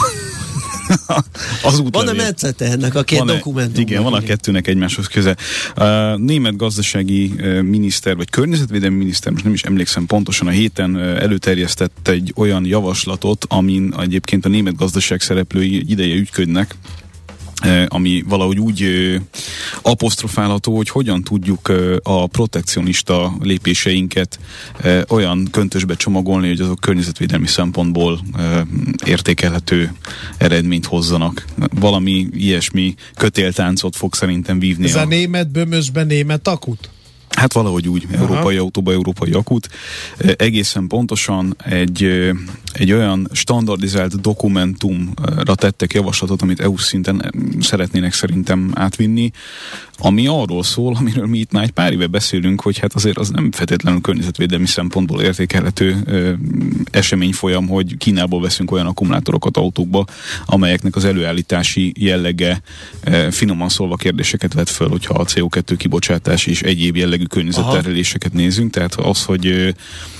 [1.63, 2.13] az útlevél.
[2.13, 3.81] Van-e metszete ennek a két van dokumentum?
[3.81, 5.35] Igen, van a kettőnek egymáshoz köze.
[5.75, 12.07] A német gazdasági miniszter, vagy környezetvédelmi miniszter, most nem is emlékszem pontosan, a héten előterjesztett
[12.07, 16.75] egy olyan javaslatot, amin egyébként a német gazdaság szereplői ideje ügyködnek,
[17.87, 18.85] ami valahogy úgy
[19.81, 21.71] apostrofálható, hogy hogyan tudjuk
[22.03, 24.39] a protekcionista lépéseinket
[25.07, 28.19] olyan köntösbe csomagolni, hogy azok környezetvédelmi szempontból
[29.05, 29.93] értékelhető
[30.37, 31.45] eredményt hozzanak.
[31.79, 34.85] Valami ilyesmi kötéltáncot fog szerintem vívni.
[34.85, 36.89] Ez a, a német bömösben német akut?
[37.37, 38.23] Hát valahogy úgy, Aha.
[38.23, 39.69] európai autóba, európai akut.
[40.37, 42.03] Egészen pontosan egy,
[42.73, 49.31] egy olyan standardizált dokumentumra tettek javaslatot, amit EU szinten szeretnének szerintem átvinni,
[50.03, 53.29] ami arról szól, amiről mi itt már egy pár éve beszélünk, hogy hát azért az
[53.29, 56.31] nem feltétlenül környezetvédelmi szempontból értékelhető ö,
[56.91, 60.05] esemény folyam, hogy Kínából veszünk olyan akkumulátorokat autókba,
[60.45, 62.61] amelyeknek az előállítási jellege
[63.03, 68.71] ö, finoman szólva kérdéseket vet föl, hogyha a CO2 kibocsátás és egyéb jellegű környezetterheléseket nézünk,
[68.71, 69.73] tehát az, hogy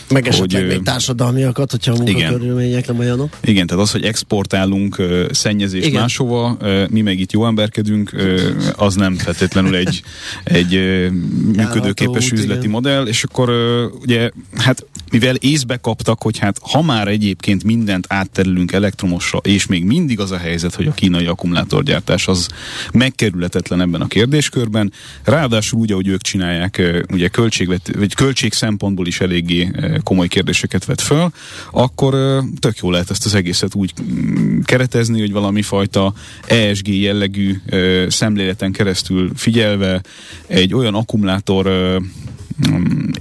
[0.09, 3.37] meg esetleg hogy, még társadalmiakat, hogyha a munkakörülmények nem olyanok.
[3.43, 6.01] Igen, tehát az, hogy exportálunk uh, szennyezést igen.
[6.01, 8.39] máshova, uh, mi meg itt jó emberkedünk, uh,
[8.75, 10.01] az nem feltétlenül egy,
[10.43, 11.07] egy uh,
[11.55, 12.71] működőképes út, üzleti igen.
[12.71, 18.05] modell, és akkor uh, ugye, hát mivel észbe kaptak, hogy hát ha már egyébként mindent
[18.09, 22.47] átterülünk elektromosra, és még mindig az a helyzet, hogy a kínai akkumulátorgyártás az
[22.93, 24.93] megkerületetlen ebben a kérdéskörben,
[25.23, 29.71] ráadásul úgy, ahogy ők csinálják, ugye költségvet, vagy költség szempontból is eléggé
[30.03, 31.31] komoly kérdéseket vet föl,
[31.71, 36.13] akkor tök jó lehet ezt az egészet úgy mm, keretezni, hogy valami fajta
[36.47, 37.61] ESG jellegű
[38.07, 40.01] szemléleten keresztül figyelve
[40.47, 41.99] egy olyan akkumulátor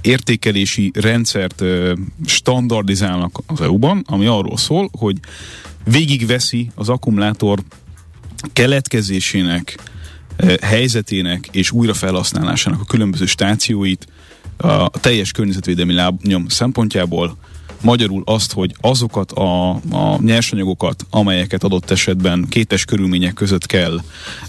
[0.01, 1.63] értékelési rendszert
[2.25, 5.17] standardizálnak az EU-ban, ami arról szól, hogy
[5.83, 7.59] végigveszi az akkumulátor
[8.53, 9.79] keletkezésének,
[10.61, 14.07] helyzetének és újrafelhasználásának a különböző stációit
[14.57, 17.37] a teljes környezetvédelmi lábnyom szempontjából,
[17.81, 23.99] magyarul azt, hogy azokat a, a nyersanyagokat, amelyeket adott esetben kétes körülmények között kell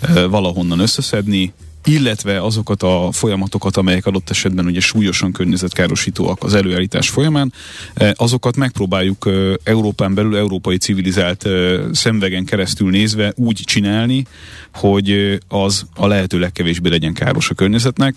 [0.00, 1.52] e, valahonnan összeszedni,
[1.84, 7.52] illetve azokat a folyamatokat, amelyek adott esetben ugye súlyosan környezetkárosítóak az előállítás folyamán,
[8.14, 9.30] azokat megpróbáljuk
[9.64, 11.48] Európán belül, európai civilizált
[11.92, 14.26] szemvegen keresztül nézve úgy csinálni,
[14.74, 18.16] hogy az a lehető legkevésbé legyen káros a környezetnek.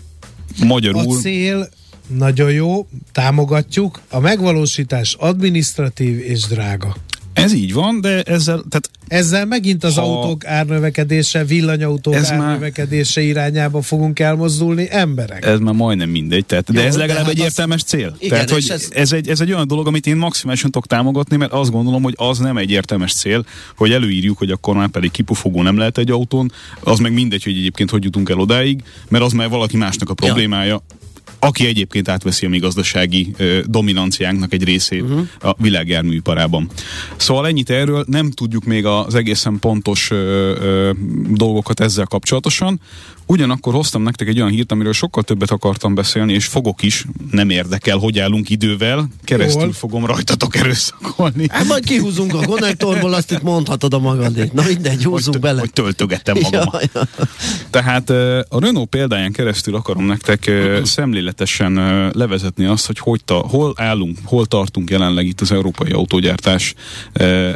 [0.63, 1.15] Magyarul...
[1.15, 1.69] A cél
[2.07, 4.01] nagyon jó, támogatjuk.
[4.09, 6.95] A megvalósítás administratív és drága.
[7.35, 8.63] Ez így van, de ezzel...
[8.69, 15.45] Tehát ezzel megint az ha, autók árnövekedése, villanyautók árnövekedése már, irányába fogunk elmozdulni emberek.
[15.45, 17.87] Ez már majdnem mindegy, tehát, de Jó, ez legalább de egy hát értelmes az...
[17.87, 18.15] cél.
[18.17, 18.87] Igen, tehát, hogy ez...
[18.91, 22.13] Ez, egy, ez egy olyan dolog, amit én maximálisan tudok támogatni, mert azt gondolom, hogy
[22.17, 23.45] az nem egy értelmes cél,
[23.75, 27.57] hogy előírjuk, hogy akkor már pedig kipufogó nem lehet egy autón, az meg mindegy, hogy
[27.57, 30.69] egyébként hogy jutunk el odáig, mert az már valaki másnak a problémája.
[30.89, 31.03] Ja
[31.45, 35.27] aki egyébként átveszi a mi gazdasági ö, dominanciánknak egy részét uh-huh.
[35.41, 36.69] a világjárműiparában.
[37.15, 40.91] Szóval ennyit erről, nem tudjuk még az egészen pontos ö, ö,
[41.29, 42.79] dolgokat ezzel kapcsolatosan.
[43.27, 47.49] Ugyanakkor hoztam nektek egy olyan hírt, amiről sokkal többet akartam beszélni, és fogok is, nem
[47.49, 49.73] érdekel, hogy állunk idővel, keresztül Jól.
[49.73, 51.45] fogom rajtatok erőszakolni.
[51.49, 54.53] Hát majd kihúzunk a konnektorból, azt itt mondhatod a magadét.
[54.53, 55.59] Na mindegy, húzzunk bele.
[55.59, 56.69] Hogy töltögettem magam.
[56.71, 57.27] Ja, ja.
[57.69, 58.09] Tehát
[58.49, 60.51] a Renault példáján keresztül akarom nektek
[60.83, 61.73] szemléletesen
[62.13, 66.73] levezetni azt, hogy, hogy ta, hol állunk, hol tartunk jelenleg itt az európai autógyártás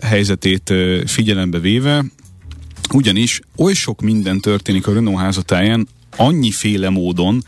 [0.02, 0.74] helyzetét
[1.06, 2.06] figyelembe véve,
[2.94, 7.44] ugyanis oly sok minden történik a Renault házatáján, annyiféle módon,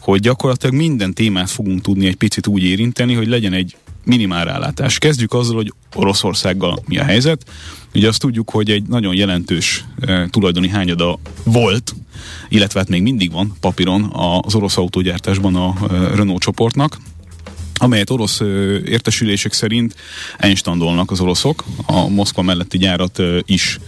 [0.00, 4.98] hogy gyakorlatilag minden témát fogunk tudni egy picit úgy érinteni, hogy legyen egy minimál rálátás.
[4.98, 7.44] Kezdjük azzal, hogy Oroszországgal mi a helyzet.
[7.94, 11.94] Ugye azt tudjuk, hogy egy nagyon jelentős e, tulajdoni hányada volt,
[12.48, 14.10] illetve hát még mindig van papíron
[14.42, 16.98] az orosz autógyártásban a e, Renault csoportnak,
[17.84, 18.40] amelyet orosz
[18.84, 19.94] értesülések szerint
[20.38, 23.78] enstandolnak az oroszok, a Moszkva melletti gyárat is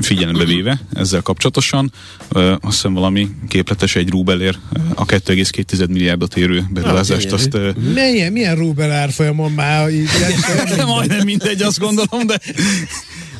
[0.00, 1.92] figyelembe véve ezzel kapcsolatosan.
[2.32, 4.58] Azt hiszem valami képletes egy rubelért
[4.94, 7.32] a 2,2 milliárdot érő beruházást.
[7.32, 7.58] Azt,
[7.94, 9.88] milyen, milyen rubel árfolyamon már?
[10.86, 12.40] Majdnem mindegy, azt gondolom, de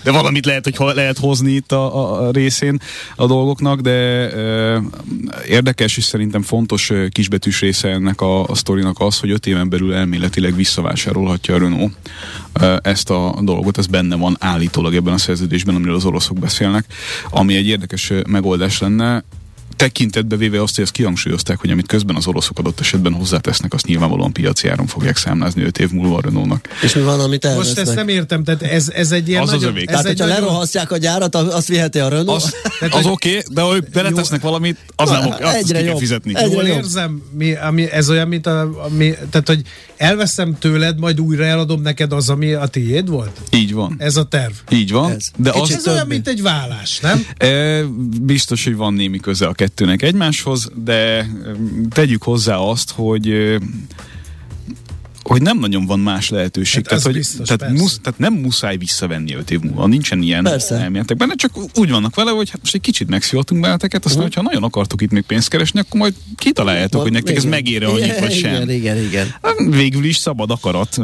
[0.02, 2.80] de valamit lehet, hogy lehet hozni itt a, a részén
[3.16, 4.82] a dolgoknak, de e,
[5.48, 9.94] érdekes és szerintem fontos kisbetűs része ennek a, a sztorinak az, hogy öt éven belül
[9.94, 11.92] elméletileg visszavásárolhatja a Renault
[12.82, 16.84] ezt a dolgot, ez benne van állítólag ebben a szerződésben, amiről az oroszok beszélnek,
[17.30, 19.24] ami egy érdekes megoldás lenne
[19.76, 23.86] tekintetbe véve azt, hogy ezt kihangsúlyozták, hogy amit közben az oroszok adott esetben hozzátesznek, azt
[23.86, 26.68] nyilvánvalóan piaci áron fogják számlázni 5 év múlva a Renault-nak.
[26.82, 27.76] És mi van, amit elvesznek?
[27.76, 29.64] Most ezt nem értem, tehát ez, ez egy ilyen az nagyon...
[29.64, 29.86] Az övék.
[29.86, 30.42] Tehát, hogyha nagyon...
[30.42, 32.42] lerohasztják a gyárat, azt viheti a Renault?
[32.42, 32.54] Az,
[32.98, 36.36] az oké, okay, de ha ők beletesznek valamit, az nem oké, azt egyre jobb, fizetni.
[36.36, 39.62] Egyre Jól érzem, mi, ami, ez olyan, mint a, ami, tehát, hogy
[39.96, 43.40] elveszem tőled, majd újra eladom neked az, ami a tiéd volt?
[43.50, 43.94] Így van.
[43.98, 44.52] Ez a terv.
[44.70, 45.10] Így van.
[45.10, 47.26] Ez, de az ez olyan, mint egy vállás, nem?
[47.36, 47.82] E,
[48.22, 51.26] biztos, hogy van némi köze a kettőnek egymáshoz, de
[51.90, 53.58] tegyük hozzá azt, hogy
[55.22, 56.74] hogy nem nagyon van más lehetőség.
[56.74, 59.86] Hát tehát, hogy, biztos, tehát, musz, tehát nem muszáj visszavenni öt év múlva.
[59.86, 64.04] Nincsen ilyen elméletek benne, csak úgy vannak vele, hogy hát most egy kicsit megszívottunk beleteket,
[64.04, 64.34] aztán, uh-huh.
[64.34, 67.44] hogyha nagyon akartok itt még pénzt keresni, akkor majd kitaláljátok, hogy nektek igen.
[67.44, 68.54] ez megére annyit, vagy sem.
[68.54, 69.34] Igen, igen, igen.
[69.42, 71.00] Hát végül is szabad akarat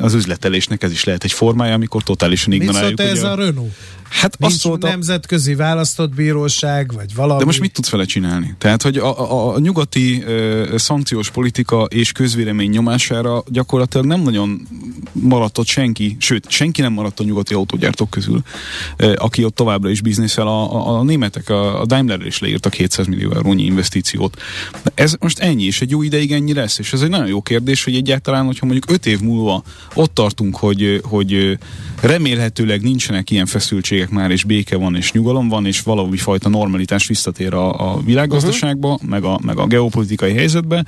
[0.00, 2.98] az üzletelésnek, ez is lehet egy formája, amikor totálisan ignoráljuk.
[2.98, 3.72] Mit ez a Renault?
[4.20, 7.38] Hát Nincs azt szólta, nemzetközi választott bíróság, vagy valami.
[7.38, 8.54] De most mit tudsz vele csinálni?
[8.58, 14.68] Tehát, hogy a, a, a nyugati ö, szankciós politika és közvélemény nyomására gyakorlatilag nem nagyon
[15.12, 18.42] maradt ott senki, sőt, senki nem maradt a nyugati autógyártók közül,
[18.96, 20.46] ö, aki ott továbbra is bizniszel.
[20.46, 24.36] A, a, a németek, a, a Daimler is leírtak 700 millió eurónyi investíciót.
[24.82, 27.42] De ez most ennyi, és egy jó ideig ennyi lesz, és ez egy nagyon jó
[27.42, 29.62] kérdés, hogy egyáltalán, hogyha mondjuk 5 év múlva
[29.94, 31.58] ott tartunk, hogy, hogy
[32.00, 36.48] remélhetőleg nincsenek ilyen feszültségek, cégek már, és béke van, és nyugalom van, és valami fajta
[36.48, 39.08] normalitás visszatér a, a világgazdaságba, uh-huh.
[39.08, 40.84] meg, a, meg a geopolitikai helyzetbe,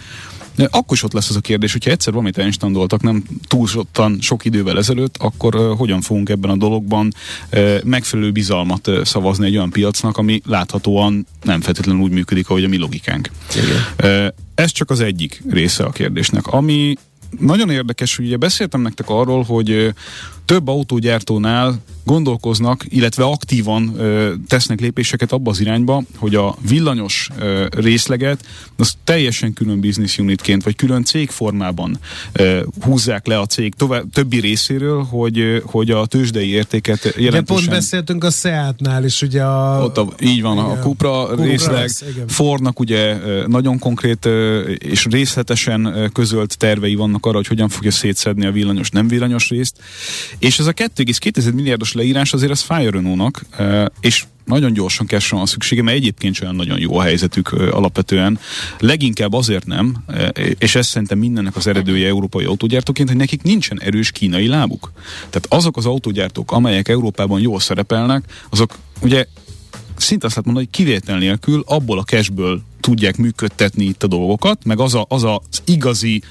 [0.55, 4.45] de akkor is ott lesz az a kérdés, hogyha egyszer valamit elstandoltak nem túlzottan sok
[4.45, 7.13] idővel ezelőtt, akkor uh, hogyan fogunk ebben a dologban
[7.53, 12.65] uh, megfelelő bizalmat uh, szavazni egy olyan piacnak, ami láthatóan nem feltétlenül úgy működik, ahogy
[12.65, 13.31] a mi logikánk.
[13.57, 14.25] Igen.
[14.27, 16.47] Uh, ez csak az egyik része a kérdésnek.
[16.47, 16.95] Ami
[17.39, 19.95] nagyon érdekes, hogy ugye beszéltem nektek arról, hogy
[20.47, 27.67] több autógyártónál gondolkoznak, illetve aktívan ö, tesznek lépéseket abba az irányba, hogy a villanyos ö,
[27.71, 31.99] részleget az teljesen külön business unitként, vagy külön cégformában
[32.33, 37.45] ö, húzzák le a cég tovább, többi részéről, hogy, hogy a tőzsdei értéket jelentősen...
[37.45, 39.85] De pont beszéltünk a Seatnál is, ugye a...
[39.85, 44.29] Ott a, így van, igen, a Cupra, Cupra részleg, lesz, Fordnak ugye nagyon konkrét
[44.79, 49.77] és részletesen közölt tervei vannak arra, hogy hogyan fogja szétszedni a villanyos, nem villanyos részt,
[50.39, 53.47] és ez a 2,2 milliárdos leírás azért az fáj Renault-nak,
[54.01, 58.39] és nagyon gyorsan cash van szüksége, mert egyébként olyan nagyon jó a helyzetük alapvetően.
[58.79, 60.05] Leginkább azért nem,
[60.59, 64.93] és ez szerintem mindennek az eredője európai autógyártóként, hogy nekik nincsen erős kínai lábuk.
[65.17, 69.27] Tehát azok az autógyártók, amelyek Európában jól szerepelnek, azok ugye
[70.01, 74.65] szinte azt lehet mondani, hogy kivétel nélkül abból a cashből tudják működtetni itt a dolgokat,
[74.65, 76.23] meg az, a, az az igazi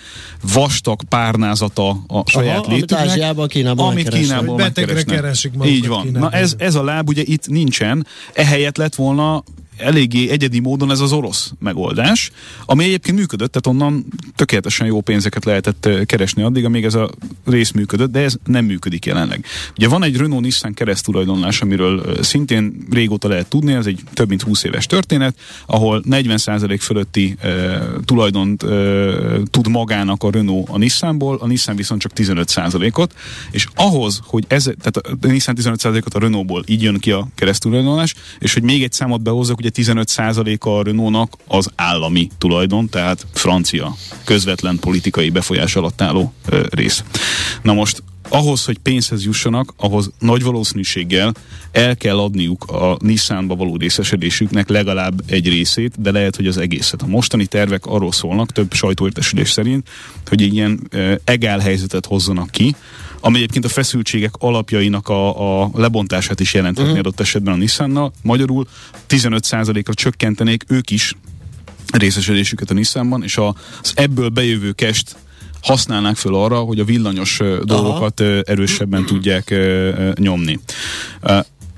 [0.53, 5.15] vastag párnázata a saját Aha, létüknek, amit Ázsiában, Kínában amit Kínából megkeresnek.
[5.15, 6.01] keresik Így van.
[6.05, 6.29] Kínában.
[6.29, 9.43] Na ez, ez a láb ugye itt nincsen, ehelyett lett volna
[9.77, 12.31] eléggé egyedi módon ez az orosz megoldás,
[12.65, 17.09] ami egyébként működött, tehát onnan tökéletesen jó pénzeket lehetett keresni addig, amíg ez a
[17.45, 19.45] rész működött, de ez nem működik jelenleg.
[19.77, 24.63] Ugye van egy Renault-Nissan keresztulajdonlás, amiről szintén régóta lehet tudni, ez egy több mint 20
[24.63, 28.67] éves történet, ahol 40% fölötti e, tulajdont e,
[29.51, 33.13] tud magának a Renault a Nissanból, a Nissan viszont csak 15%-ot,
[33.51, 38.13] és ahhoz, hogy ez, tehát a Nissan 15%-ot a Renaultból így jön ki a keresztulajdonlás,
[38.39, 43.95] és hogy még egy számot behozzak, ugye 15%-a a Renault-nak az állami tulajdon, tehát francia
[44.23, 47.03] közvetlen politikai befolyás alatt álló ö, rész.
[47.61, 51.33] Na most ahhoz, hogy pénzhez jussanak, ahhoz nagy valószínűséggel
[51.71, 57.01] el kell adniuk a Nissanba való részesedésüknek legalább egy részét, de lehet, hogy az egészet.
[57.01, 59.89] A mostani tervek arról szólnak, több sajtóértesülés szerint,
[60.27, 60.89] hogy ilyen
[61.23, 62.75] egál helyzetet hozzanak ki,
[63.25, 67.05] ami egyébként a feszültségek alapjainak a, a lebontását is jelenthetné uh-huh.
[67.05, 68.11] adott esetben a Nissannal.
[68.21, 68.67] Magyarul
[69.09, 71.13] 15%-ra csökkentenék ők is
[71.91, 75.15] részesedésüket a Nissanban, és az ebből bejövő kest
[75.61, 77.63] használnák föl arra, hogy a villanyos Aha.
[77.63, 79.55] dolgokat erősebben tudják
[80.19, 80.59] nyomni.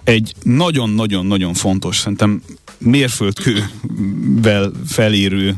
[0.08, 2.42] Egy nagyon-nagyon-nagyon fontos, szerintem
[2.78, 5.56] mérföldkővel felérő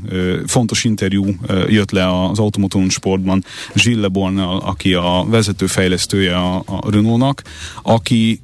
[0.47, 1.25] fontos interjú
[1.67, 7.41] jött le az Automoton sportban Gilles Leborn, aki a vezető fejlesztője a, a Renault-nak,
[7.81, 8.41] aki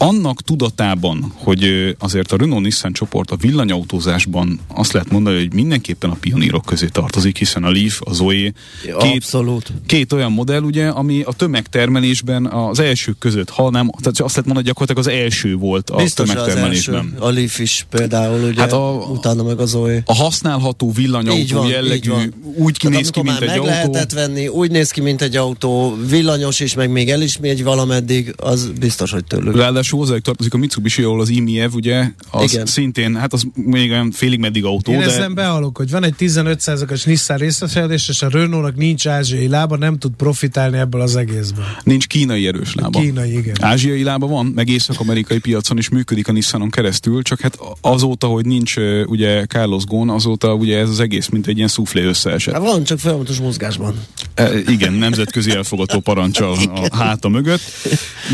[0.00, 6.16] annak tudatában, hogy azért a Renault-Nissan csoport a villanyautózásban azt lehet mondani, hogy mindenképpen a
[6.20, 9.72] pionírok közé tartozik, hiszen a Leaf, a Zoe, két, Abszolút.
[9.86, 14.44] két olyan modell, ugye, ami a tömegtermelésben az elsők között, ha nem, tehát azt lehet
[14.44, 16.94] mondani, hogy gyakorlatilag az első volt a Biztos tömegtermelésben.
[16.98, 17.24] Az első.
[17.24, 20.02] A Leaf is például, ugye, hát a, utána meg a Zoe.
[20.04, 22.10] A használható villanyautó van, jellegű,
[22.56, 23.68] úgy kinéz ki, mint egy meg autó.
[23.68, 27.64] lehetett venni, úgy néz ki, mint egy autó, villanyos is, meg még el is megy
[27.64, 29.56] valameddig, az biztos, hogy tőlük.
[29.56, 32.66] Ráadásul hozzájuk tartozik a Mitsubishi, ahol az IMIEV, ugye, az Igen.
[32.66, 34.92] szintén, hát az még olyan félig meddig autó.
[34.92, 35.04] Én de...
[35.04, 39.98] ezen behalok, hogy van egy 15%-os Nissan részesedés, és a Renault-nak nincs ázsiai lába, nem
[39.98, 41.64] tud profitálni ebből az egészből.
[41.82, 43.00] Nincs kínai erős lába.
[43.00, 43.56] Kínai, igen.
[43.60, 48.46] Ázsiai lába van, meg észak-amerikai piacon is működik a Nissanon keresztül, csak hát azóta, hogy
[48.46, 48.76] nincs
[49.06, 52.54] ugye Carlos Ghosn, azóta ugye ez az egész, mint egy ilyen szuflé összeesett.
[52.54, 53.94] Hát van, csak folyamatos mozgásban.
[54.40, 57.60] E, igen, nemzetközi elfogató parancsal a háta mögött.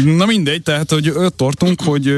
[0.05, 2.15] Na mindegy, tehát, hogy ott tartunk, hogy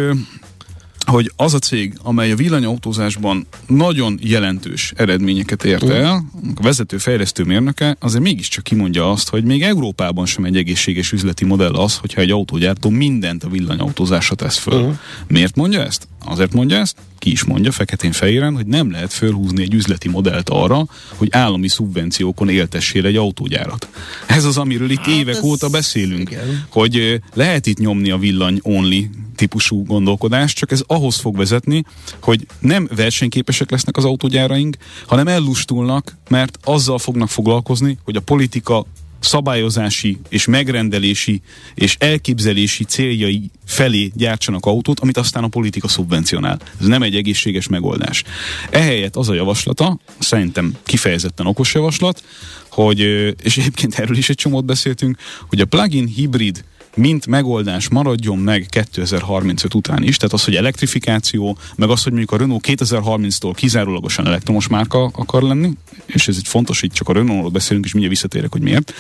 [1.11, 6.25] hogy az a cég, amely a villanyautózásban nagyon jelentős eredményeket ért el,
[6.55, 11.45] a vezető fejlesztő mérnöke azért mégiscsak kimondja azt, hogy még Európában sem egy egészséges üzleti
[11.45, 14.87] modell az, hogyha egy autógyártó mindent a villanyautózásra tesz föl.
[14.87, 14.91] Mm.
[15.27, 16.09] Miért mondja ezt?
[16.29, 20.87] Azért mondja ezt, ki is mondja feketén-fehéren, hogy nem lehet fölhúzni egy üzleti modellt arra,
[21.17, 23.89] hogy állami szubvenciókon éltessél egy autógyárat.
[24.27, 26.67] Ez az, amiről itt hát évek óta beszélünk, igen.
[26.69, 31.85] hogy lehet itt nyomni a villany only típusú gondolkodás, csak ez ahhoz fog vezetni,
[32.23, 34.77] hogy nem versenyképesek lesznek az autógyáraink,
[35.07, 38.87] hanem ellustulnak, mert azzal fognak foglalkozni, hogy a politika
[39.21, 41.41] szabályozási és megrendelési
[41.75, 46.59] és elképzelési céljai felé gyártsanak autót, amit aztán a politika szubvencionál.
[46.81, 48.25] Ez nem egy egészséges megoldás.
[48.71, 52.23] Ehelyett az a javaslata, szerintem kifejezetten okos javaslat,
[52.71, 52.99] hogy,
[53.43, 56.65] és egyébként erről is egy csomót beszéltünk, hogy a plug-in hibrid
[56.99, 62.33] mint megoldás maradjon meg 2035 után is, tehát az, hogy elektrifikáció, meg az, hogy mondjuk
[62.33, 65.73] a Renault 2030-tól kizárólagosan elektromos márka akar lenni,
[66.07, 68.93] és ez egy fontos, hogy csak a Renault-ról beszélünk, és mindjárt visszatérek, hogy miért.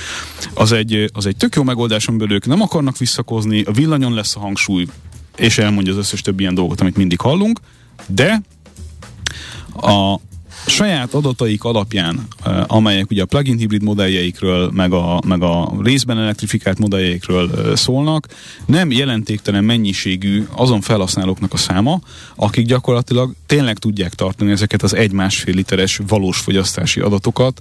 [0.54, 4.36] Az egy, az egy tök jó megoldás, amiből ők nem akarnak visszakozni, a villanyon lesz
[4.36, 4.86] a hangsúly,
[5.36, 7.60] és elmondja az összes több ilyen dolgot, amit mindig hallunk,
[8.06, 8.42] de
[9.80, 10.20] a,
[10.66, 12.26] saját adataik alapján,
[12.66, 18.26] amelyek ugye a plug-in hibrid modelljeikről, meg a, meg a részben elektrifikált modelljeikről szólnak,
[18.66, 22.00] nem jelentéktelen mennyiségű azon felhasználóknak a száma,
[22.34, 27.60] akik gyakorlatilag tényleg tudják tartani ezeket az egy-másfél literes valós fogyasztási adatokat,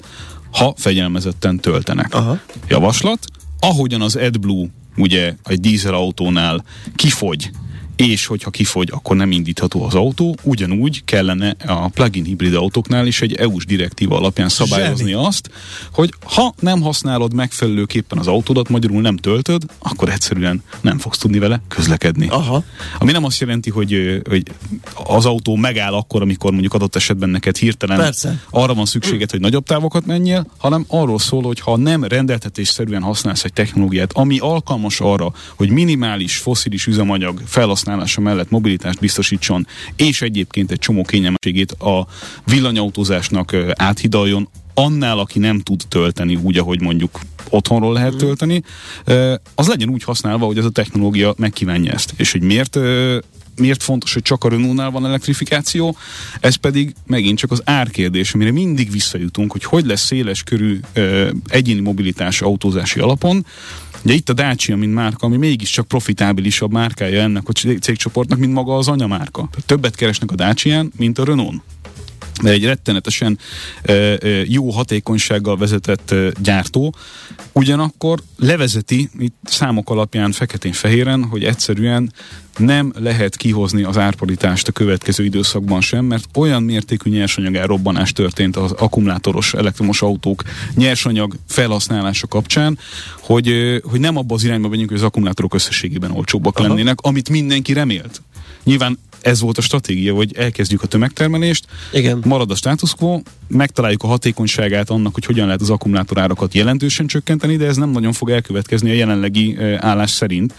[0.51, 2.13] ha fegyelmezetten töltenek.
[2.13, 2.39] Aha.
[2.67, 3.25] Javaslat,
[3.59, 4.67] ahogyan az AdBlue
[4.97, 6.63] ugye egy dízelautónál
[6.95, 7.49] kifogy
[7.97, 10.35] és hogyha kifogy, akkor nem indítható az autó.
[10.43, 15.25] Ugyanúgy kellene a plug-in hibrid autóknál is egy EU-s direktíva alapján szabályozni Zseni.
[15.25, 15.49] azt,
[15.93, 21.39] hogy ha nem használod megfelelőképpen az autódat, magyarul nem töltöd, akkor egyszerűen nem fogsz tudni
[21.39, 22.27] vele közlekedni.
[22.27, 22.63] Aha.
[22.99, 24.43] Ami nem azt jelenti, hogy, hogy
[24.93, 28.43] az autó megáll akkor, amikor mondjuk adott esetben neked hirtelen Persze.
[28.49, 33.43] arra van szükséged, hogy nagyobb távokat menjél, hanem arról szól, hogy ha nem rendeltetésszerűen használsz
[33.43, 40.21] egy technológiát, ami alkalmas arra, hogy minimális foszilis üzemanyag felhasználása felhasználása mellett mobilitást biztosítson, és
[40.21, 42.07] egyébként egy csomó kényelmességét a
[42.45, 47.19] villanyautózásnak áthidaljon, annál, aki nem tud tölteni úgy, ahogy mondjuk
[47.49, 48.19] otthonról lehet mhm.
[48.19, 48.63] tölteni,
[49.55, 52.13] az legyen úgy használva, hogy ez a technológia megkívánja ezt.
[52.17, 52.79] És hogy miért
[53.59, 55.97] miért fontos, hogy csak a Renault-nál van elektrifikáció,
[56.39, 60.79] ez pedig megint csak az árkérdés, amire mindig visszajutunk, hogy hogy lesz széles körű
[61.47, 63.45] egyéni mobilitás autózási alapon,
[64.03, 68.75] Ugye itt a Dacia, mint márka, ami mégiscsak profitábilisabb márkája ennek a cégcsoportnak, mint maga
[68.75, 69.49] az anyamárka.
[69.65, 71.61] Többet keresnek a Dacia-n, mint a Renault
[72.41, 73.39] de egy rettenetesen
[74.45, 76.95] jó hatékonysággal vezetett gyártó,
[77.51, 82.11] ugyanakkor levezeti itt számok alapján feketén-fehéren, hogy egyszerűen
[82.57, 88.55] nem lehet kihozni az árparitást a következő időszakban sem, mert olyan mértékű nyersanyag elrobbanás történt
[88.55, 90.43] az akkumulátoros elektromos autók
[90.75, 92.79] nyersanyag felhasználása kapcsán,
[93.19, 96.67] hogy, hogy nem abba az irányba megyünk, hogy az akkumulátorok összességében olcsóbbak Aha.
[96.67, 98.21] lennének, amit mindenki remélt.
[98.63, 102.21] Nyilván ez volt a stratégia, hogy elkezdjük a tömegtermelést, Igen.
[102.25, 107.55] marad a status quo, megtaláljuk a hatékonyságát annak, hogy hogyan lehet az akkumulátorárakat jelentősen csökkenteni,
[107.55, 110.53] de ez nem nagyon fog elkövetkezni a jelenlegi állás szerint.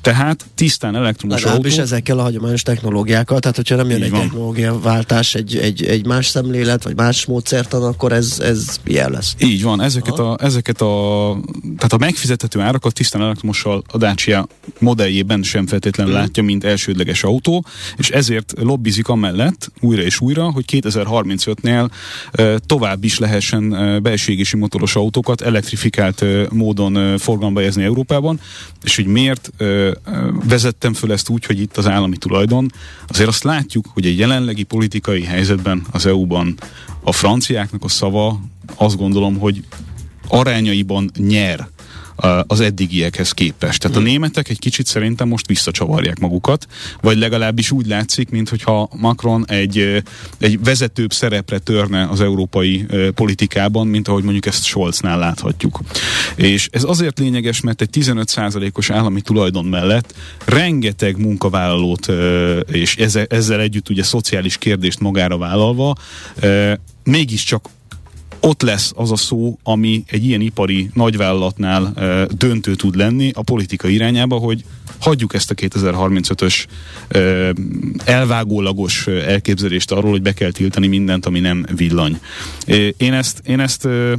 [0.00, 1.82] Tehát tisztán elektromos Legalábbis autó.
[1.82, 6.26] ezekkel a hagyományos technológiákkal, tehát hogyha nem jön Így egy technológiaváltás, egy, egy, egy más
[6.26, 9.34] szemlélet, vagy más módszertan, akkor ez, ez ilyen lesz.
[9.38, 11.36] Így van, ezeket a, ezeket a,
[11.76, 14.46] tehát a megfizethető árakat tisztán elektromossal a Dacia
[14.78, 16.22] modelljében sem feltétlenül hmm.
[16.22, 17.64] látja, mint elsődleges autó,
[17.96, 21.90] és ezért lobbizik amellett újra és újra, hogy 2035-nél
[22.66, 23.68] tovább is lehessen
[24.02, 28.40] belségési motoros autókat elektrifikált módon forgalomba helyezni Európában,
[28.82, 29.52] és hogy miért
[30.48, 32.72] vezettem föl ezt úgy, hogy itt az állami tulajdon,
[33.06, 36.54] azért azt látjuk, hogy egy jelenlegi politikai helyzetben az EU-ban
[37.02, 38.40] a franciáknak a szava
[38.76, 39.62] azt gondolom, hogy
[40.28, 41.68] arányaiban nyer
[42.46, 43.80] az eddigiekhez képest.
[43.80, 44.08] Tehát a hmm.
[44.08, 46.66] németek egy kicsit szerintem most visszacsavarják magukat,
[47.00, 50.02] vagy legalábbis úgy látszik, mintha Macron egy,
[50.38, 55.80] egy vezetőbb szerepre törne az európai politikában, mint ahogy mondjuk ezt Scholznál láthatjuk.
[56.34, 62.08] És ez azért lényeges, mert egy 15%-os állami tulajdon mellett rengeteg munkavállalót
[62.70, 65.94] és ezzel, ezzel együtt ugye szociális kérdést magára vállalva
[67.04, 67.68] mégiscsak
[68.44, 73.42] ott lesz az a szó, ami egy ilyen ipari nagyvállalatnál e, döntő tud lenni a
[73.42, 74.64] politika irányába, hogy
[74.98, 76.64] hagyjuk ezt a 2035-ös
[77.08, 77.20] e,
[78.04, 82.20] elvágólagos elképzelést arról, hogy be kell tiltani mindent, ami nem villany.
[82.66, 84.14] E, én ezt, én ezt e,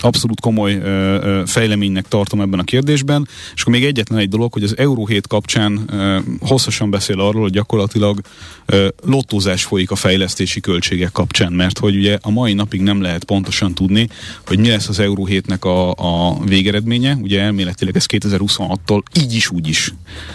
[0.00, 3.28] abszolút komoly ö, ö, fejleménynek tartom ebben a kérdésben.
[3.54, 7.42] És akkor még egyetlen egy dolog, hogy az Euró 7 kapcsán ö, hosszasan beszél arról,
[7.42, 8.20] hogy gyakorlatilag
[8.66, 13.24] ö, lottózás folyik a fejlesztési költségek kapcsán, mert hogy ugye a mai napig nem lehet
[13.24, 14.08] pontosan tudni,
[14.46, 17.14] hogy mi lesz az Euró 7-nek a, a végeredménye.
[17.14, 19.94] Ugye elméletileg ez 2026-tól így is úgy is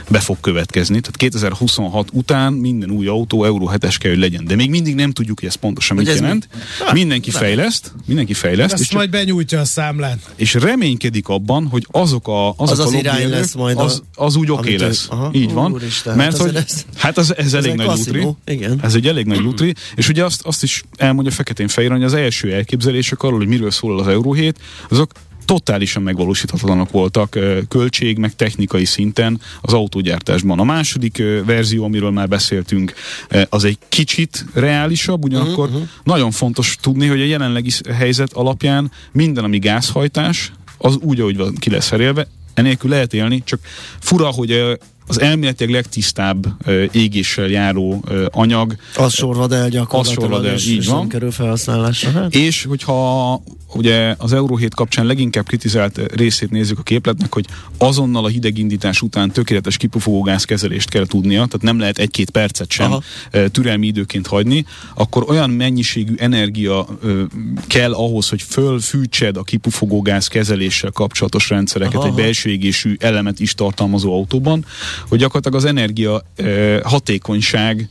[0.09, 0.99] be fog következni.
[0.99, 4.45] Tehát 2026 után minden új autó Euró 7-es kell, hogy legyen.
[4.45, 6.47] De még mindig nem tudjuk, hogy ez pontosan hogy mit ez jelent.
[6.91, 6.99] Mi?
[6.99, 8.73] Mindenki fejleszt, mindenki fejleszt.
[8.73, 10.19] Ezt és majd benyújt a számlán.
[10.35, 14.35] És reménykedik abban, hogy azok a azok az, a az irány lesz majd az, az
[14.35, 15.07] úgy oké okay lesz.
[15.09, 15.71] Aha, Így van.
[15.71, 18.27] Úristen, mert hát hogy, ez, hát az, ez, ez elég nagy lutri.
[18.45, 18.79] Igen.
[18.83, 19.73] Ez egy elég nagy lutri.
[19.95, 23.71] És ugye azt, azt is elmondja feketén fehér, hogy az első elképzelések arról, hogy miről
[23.71, 25.11] szól az Euró 7, azok
[25.45, 30.59] totálisan megvalósíthatatlanok voltak költség, meg technikai szinten az autógyártásban.
[30.59, 32.93] A második verzió, amiről már beszéltünk,
[33.49, 35.87] az egy kicsit reálisabb, ugyanakkor uh-huh.
[36.03, 41.55] nagyon fontos tudni, hogy a jelenlegi helyzet alapján minden, ami gázhajtás, az úgy, ahogy van,
[41.55, 43.59] ki lesz herélve, enélkül lehet élni, csak
[43.99, 48.75] fura, hogy az elméletileg legtisztább uh, égéssel járó uh, anyag.
[48.95, 50.23] Az sorvad el gyakorlatilag.
[50.23, 51.07] Az sorvad el, így van.
[51.07, 52.11] kerül felhasználásra.
[52.11, 52.35] Hát.
[52.35, 53.41] És hogyha
[53.75, 57.45] ugye az Euró 7 kapcsán leginkább kritizált részét nézzük a képletnek, hogy
[57.77, 62.91] azonnal a hidegindítás után tökéletes kipufogógáz kezelést kell tudnia, tehát nem lehet egy-két percet sem
[62.91, 63.03] Aha.
[63.51, 66.87] türelmi időként hagyni, akkor olyan mennyiségű energia
[67.67, 72.07] kell ahhoz, hogy fölfűtsed a kipufogógáz kezeléssel kapcsolatos rendszereket Aha.
[72.07, 74.65] egy belső égésű elemet is tartalmazó autóban,
[75.07, 76.23] hogy gyakorlatilag az energia
[76.83, 77.87] hatékonyság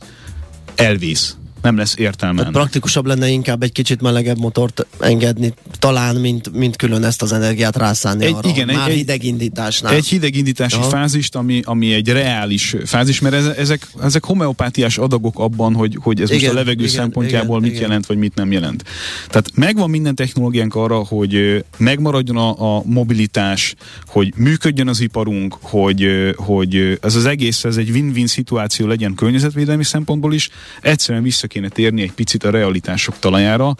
[0.75, 2.43] elvész nem lesz értelme.
[2.43, 7.31] Hát praktikusabb lenne inkább egy kicsit melegebb motort engedni, talán, mint, mint külön ezt az
[7.31, 8.49] energiát rászánni egy, arra.
[8.49, 9.93] Igen, Már egy, hidegindításnál.
[9.93, 10.89] Egy hidegindítási Aha.
[10.89, 16.21] fázist, ami, ami egy reális fázis, mert ez, ezek, ezek homeopátiás adagok abban, hogy, hogy
[16.21, 17.81] ez igen, most a levegő igen, szempontjából igen, mit igen.
[17.81, 18.83] jelent, vagy mit nem jelent.
[19.27, 26.33] Tehát megvan minden technológiánk arra, hogy megmaradjon a, a mobilitás, hogy működjön az iparunk, hogy,
[26.35, 30.49] hogy ez az egész, ez egy win-win szituáció legyen környezetvédelmi szempontból is,
[30.81, 33.75] egyszerűen vissza kéne térni egy picit a realitások talajára,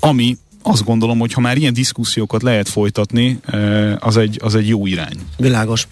[0.00, 4.68] ami azt gondolom, hogy ha már ilyen diszkusziókat lehet folytatni, eh, az egy, az egy
[4.68, 5.16] jó irány.
[5.36, 5.88] Világos.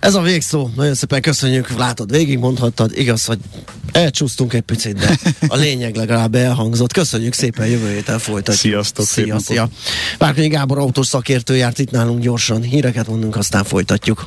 [0.00, 0.70] Ez a végszó.
[0.76, 1.76] Nagyon szépen köszönjük.
[1.78, 2.98] Látod, végigmondhattad.
[2.98, 3.38] Igaz, hogy
[3.92, 5.18] elcsúsztunk egy picit, de
[5.48, 6.92] a lényeg legalább elhangzott.
[6.92, 8.72] Köszönjük szépen, jövő héten folytatjuk.
[8.72, 9.06] Sziasztok.
[9.06, 9.68] Szia, szia.
[10.18, 12.62] Várkonyi Gábor autós szakértő járt itt nálunk gyorsan.
[12.62, 14.26] Híreket mondunk, aztán folytatjuk.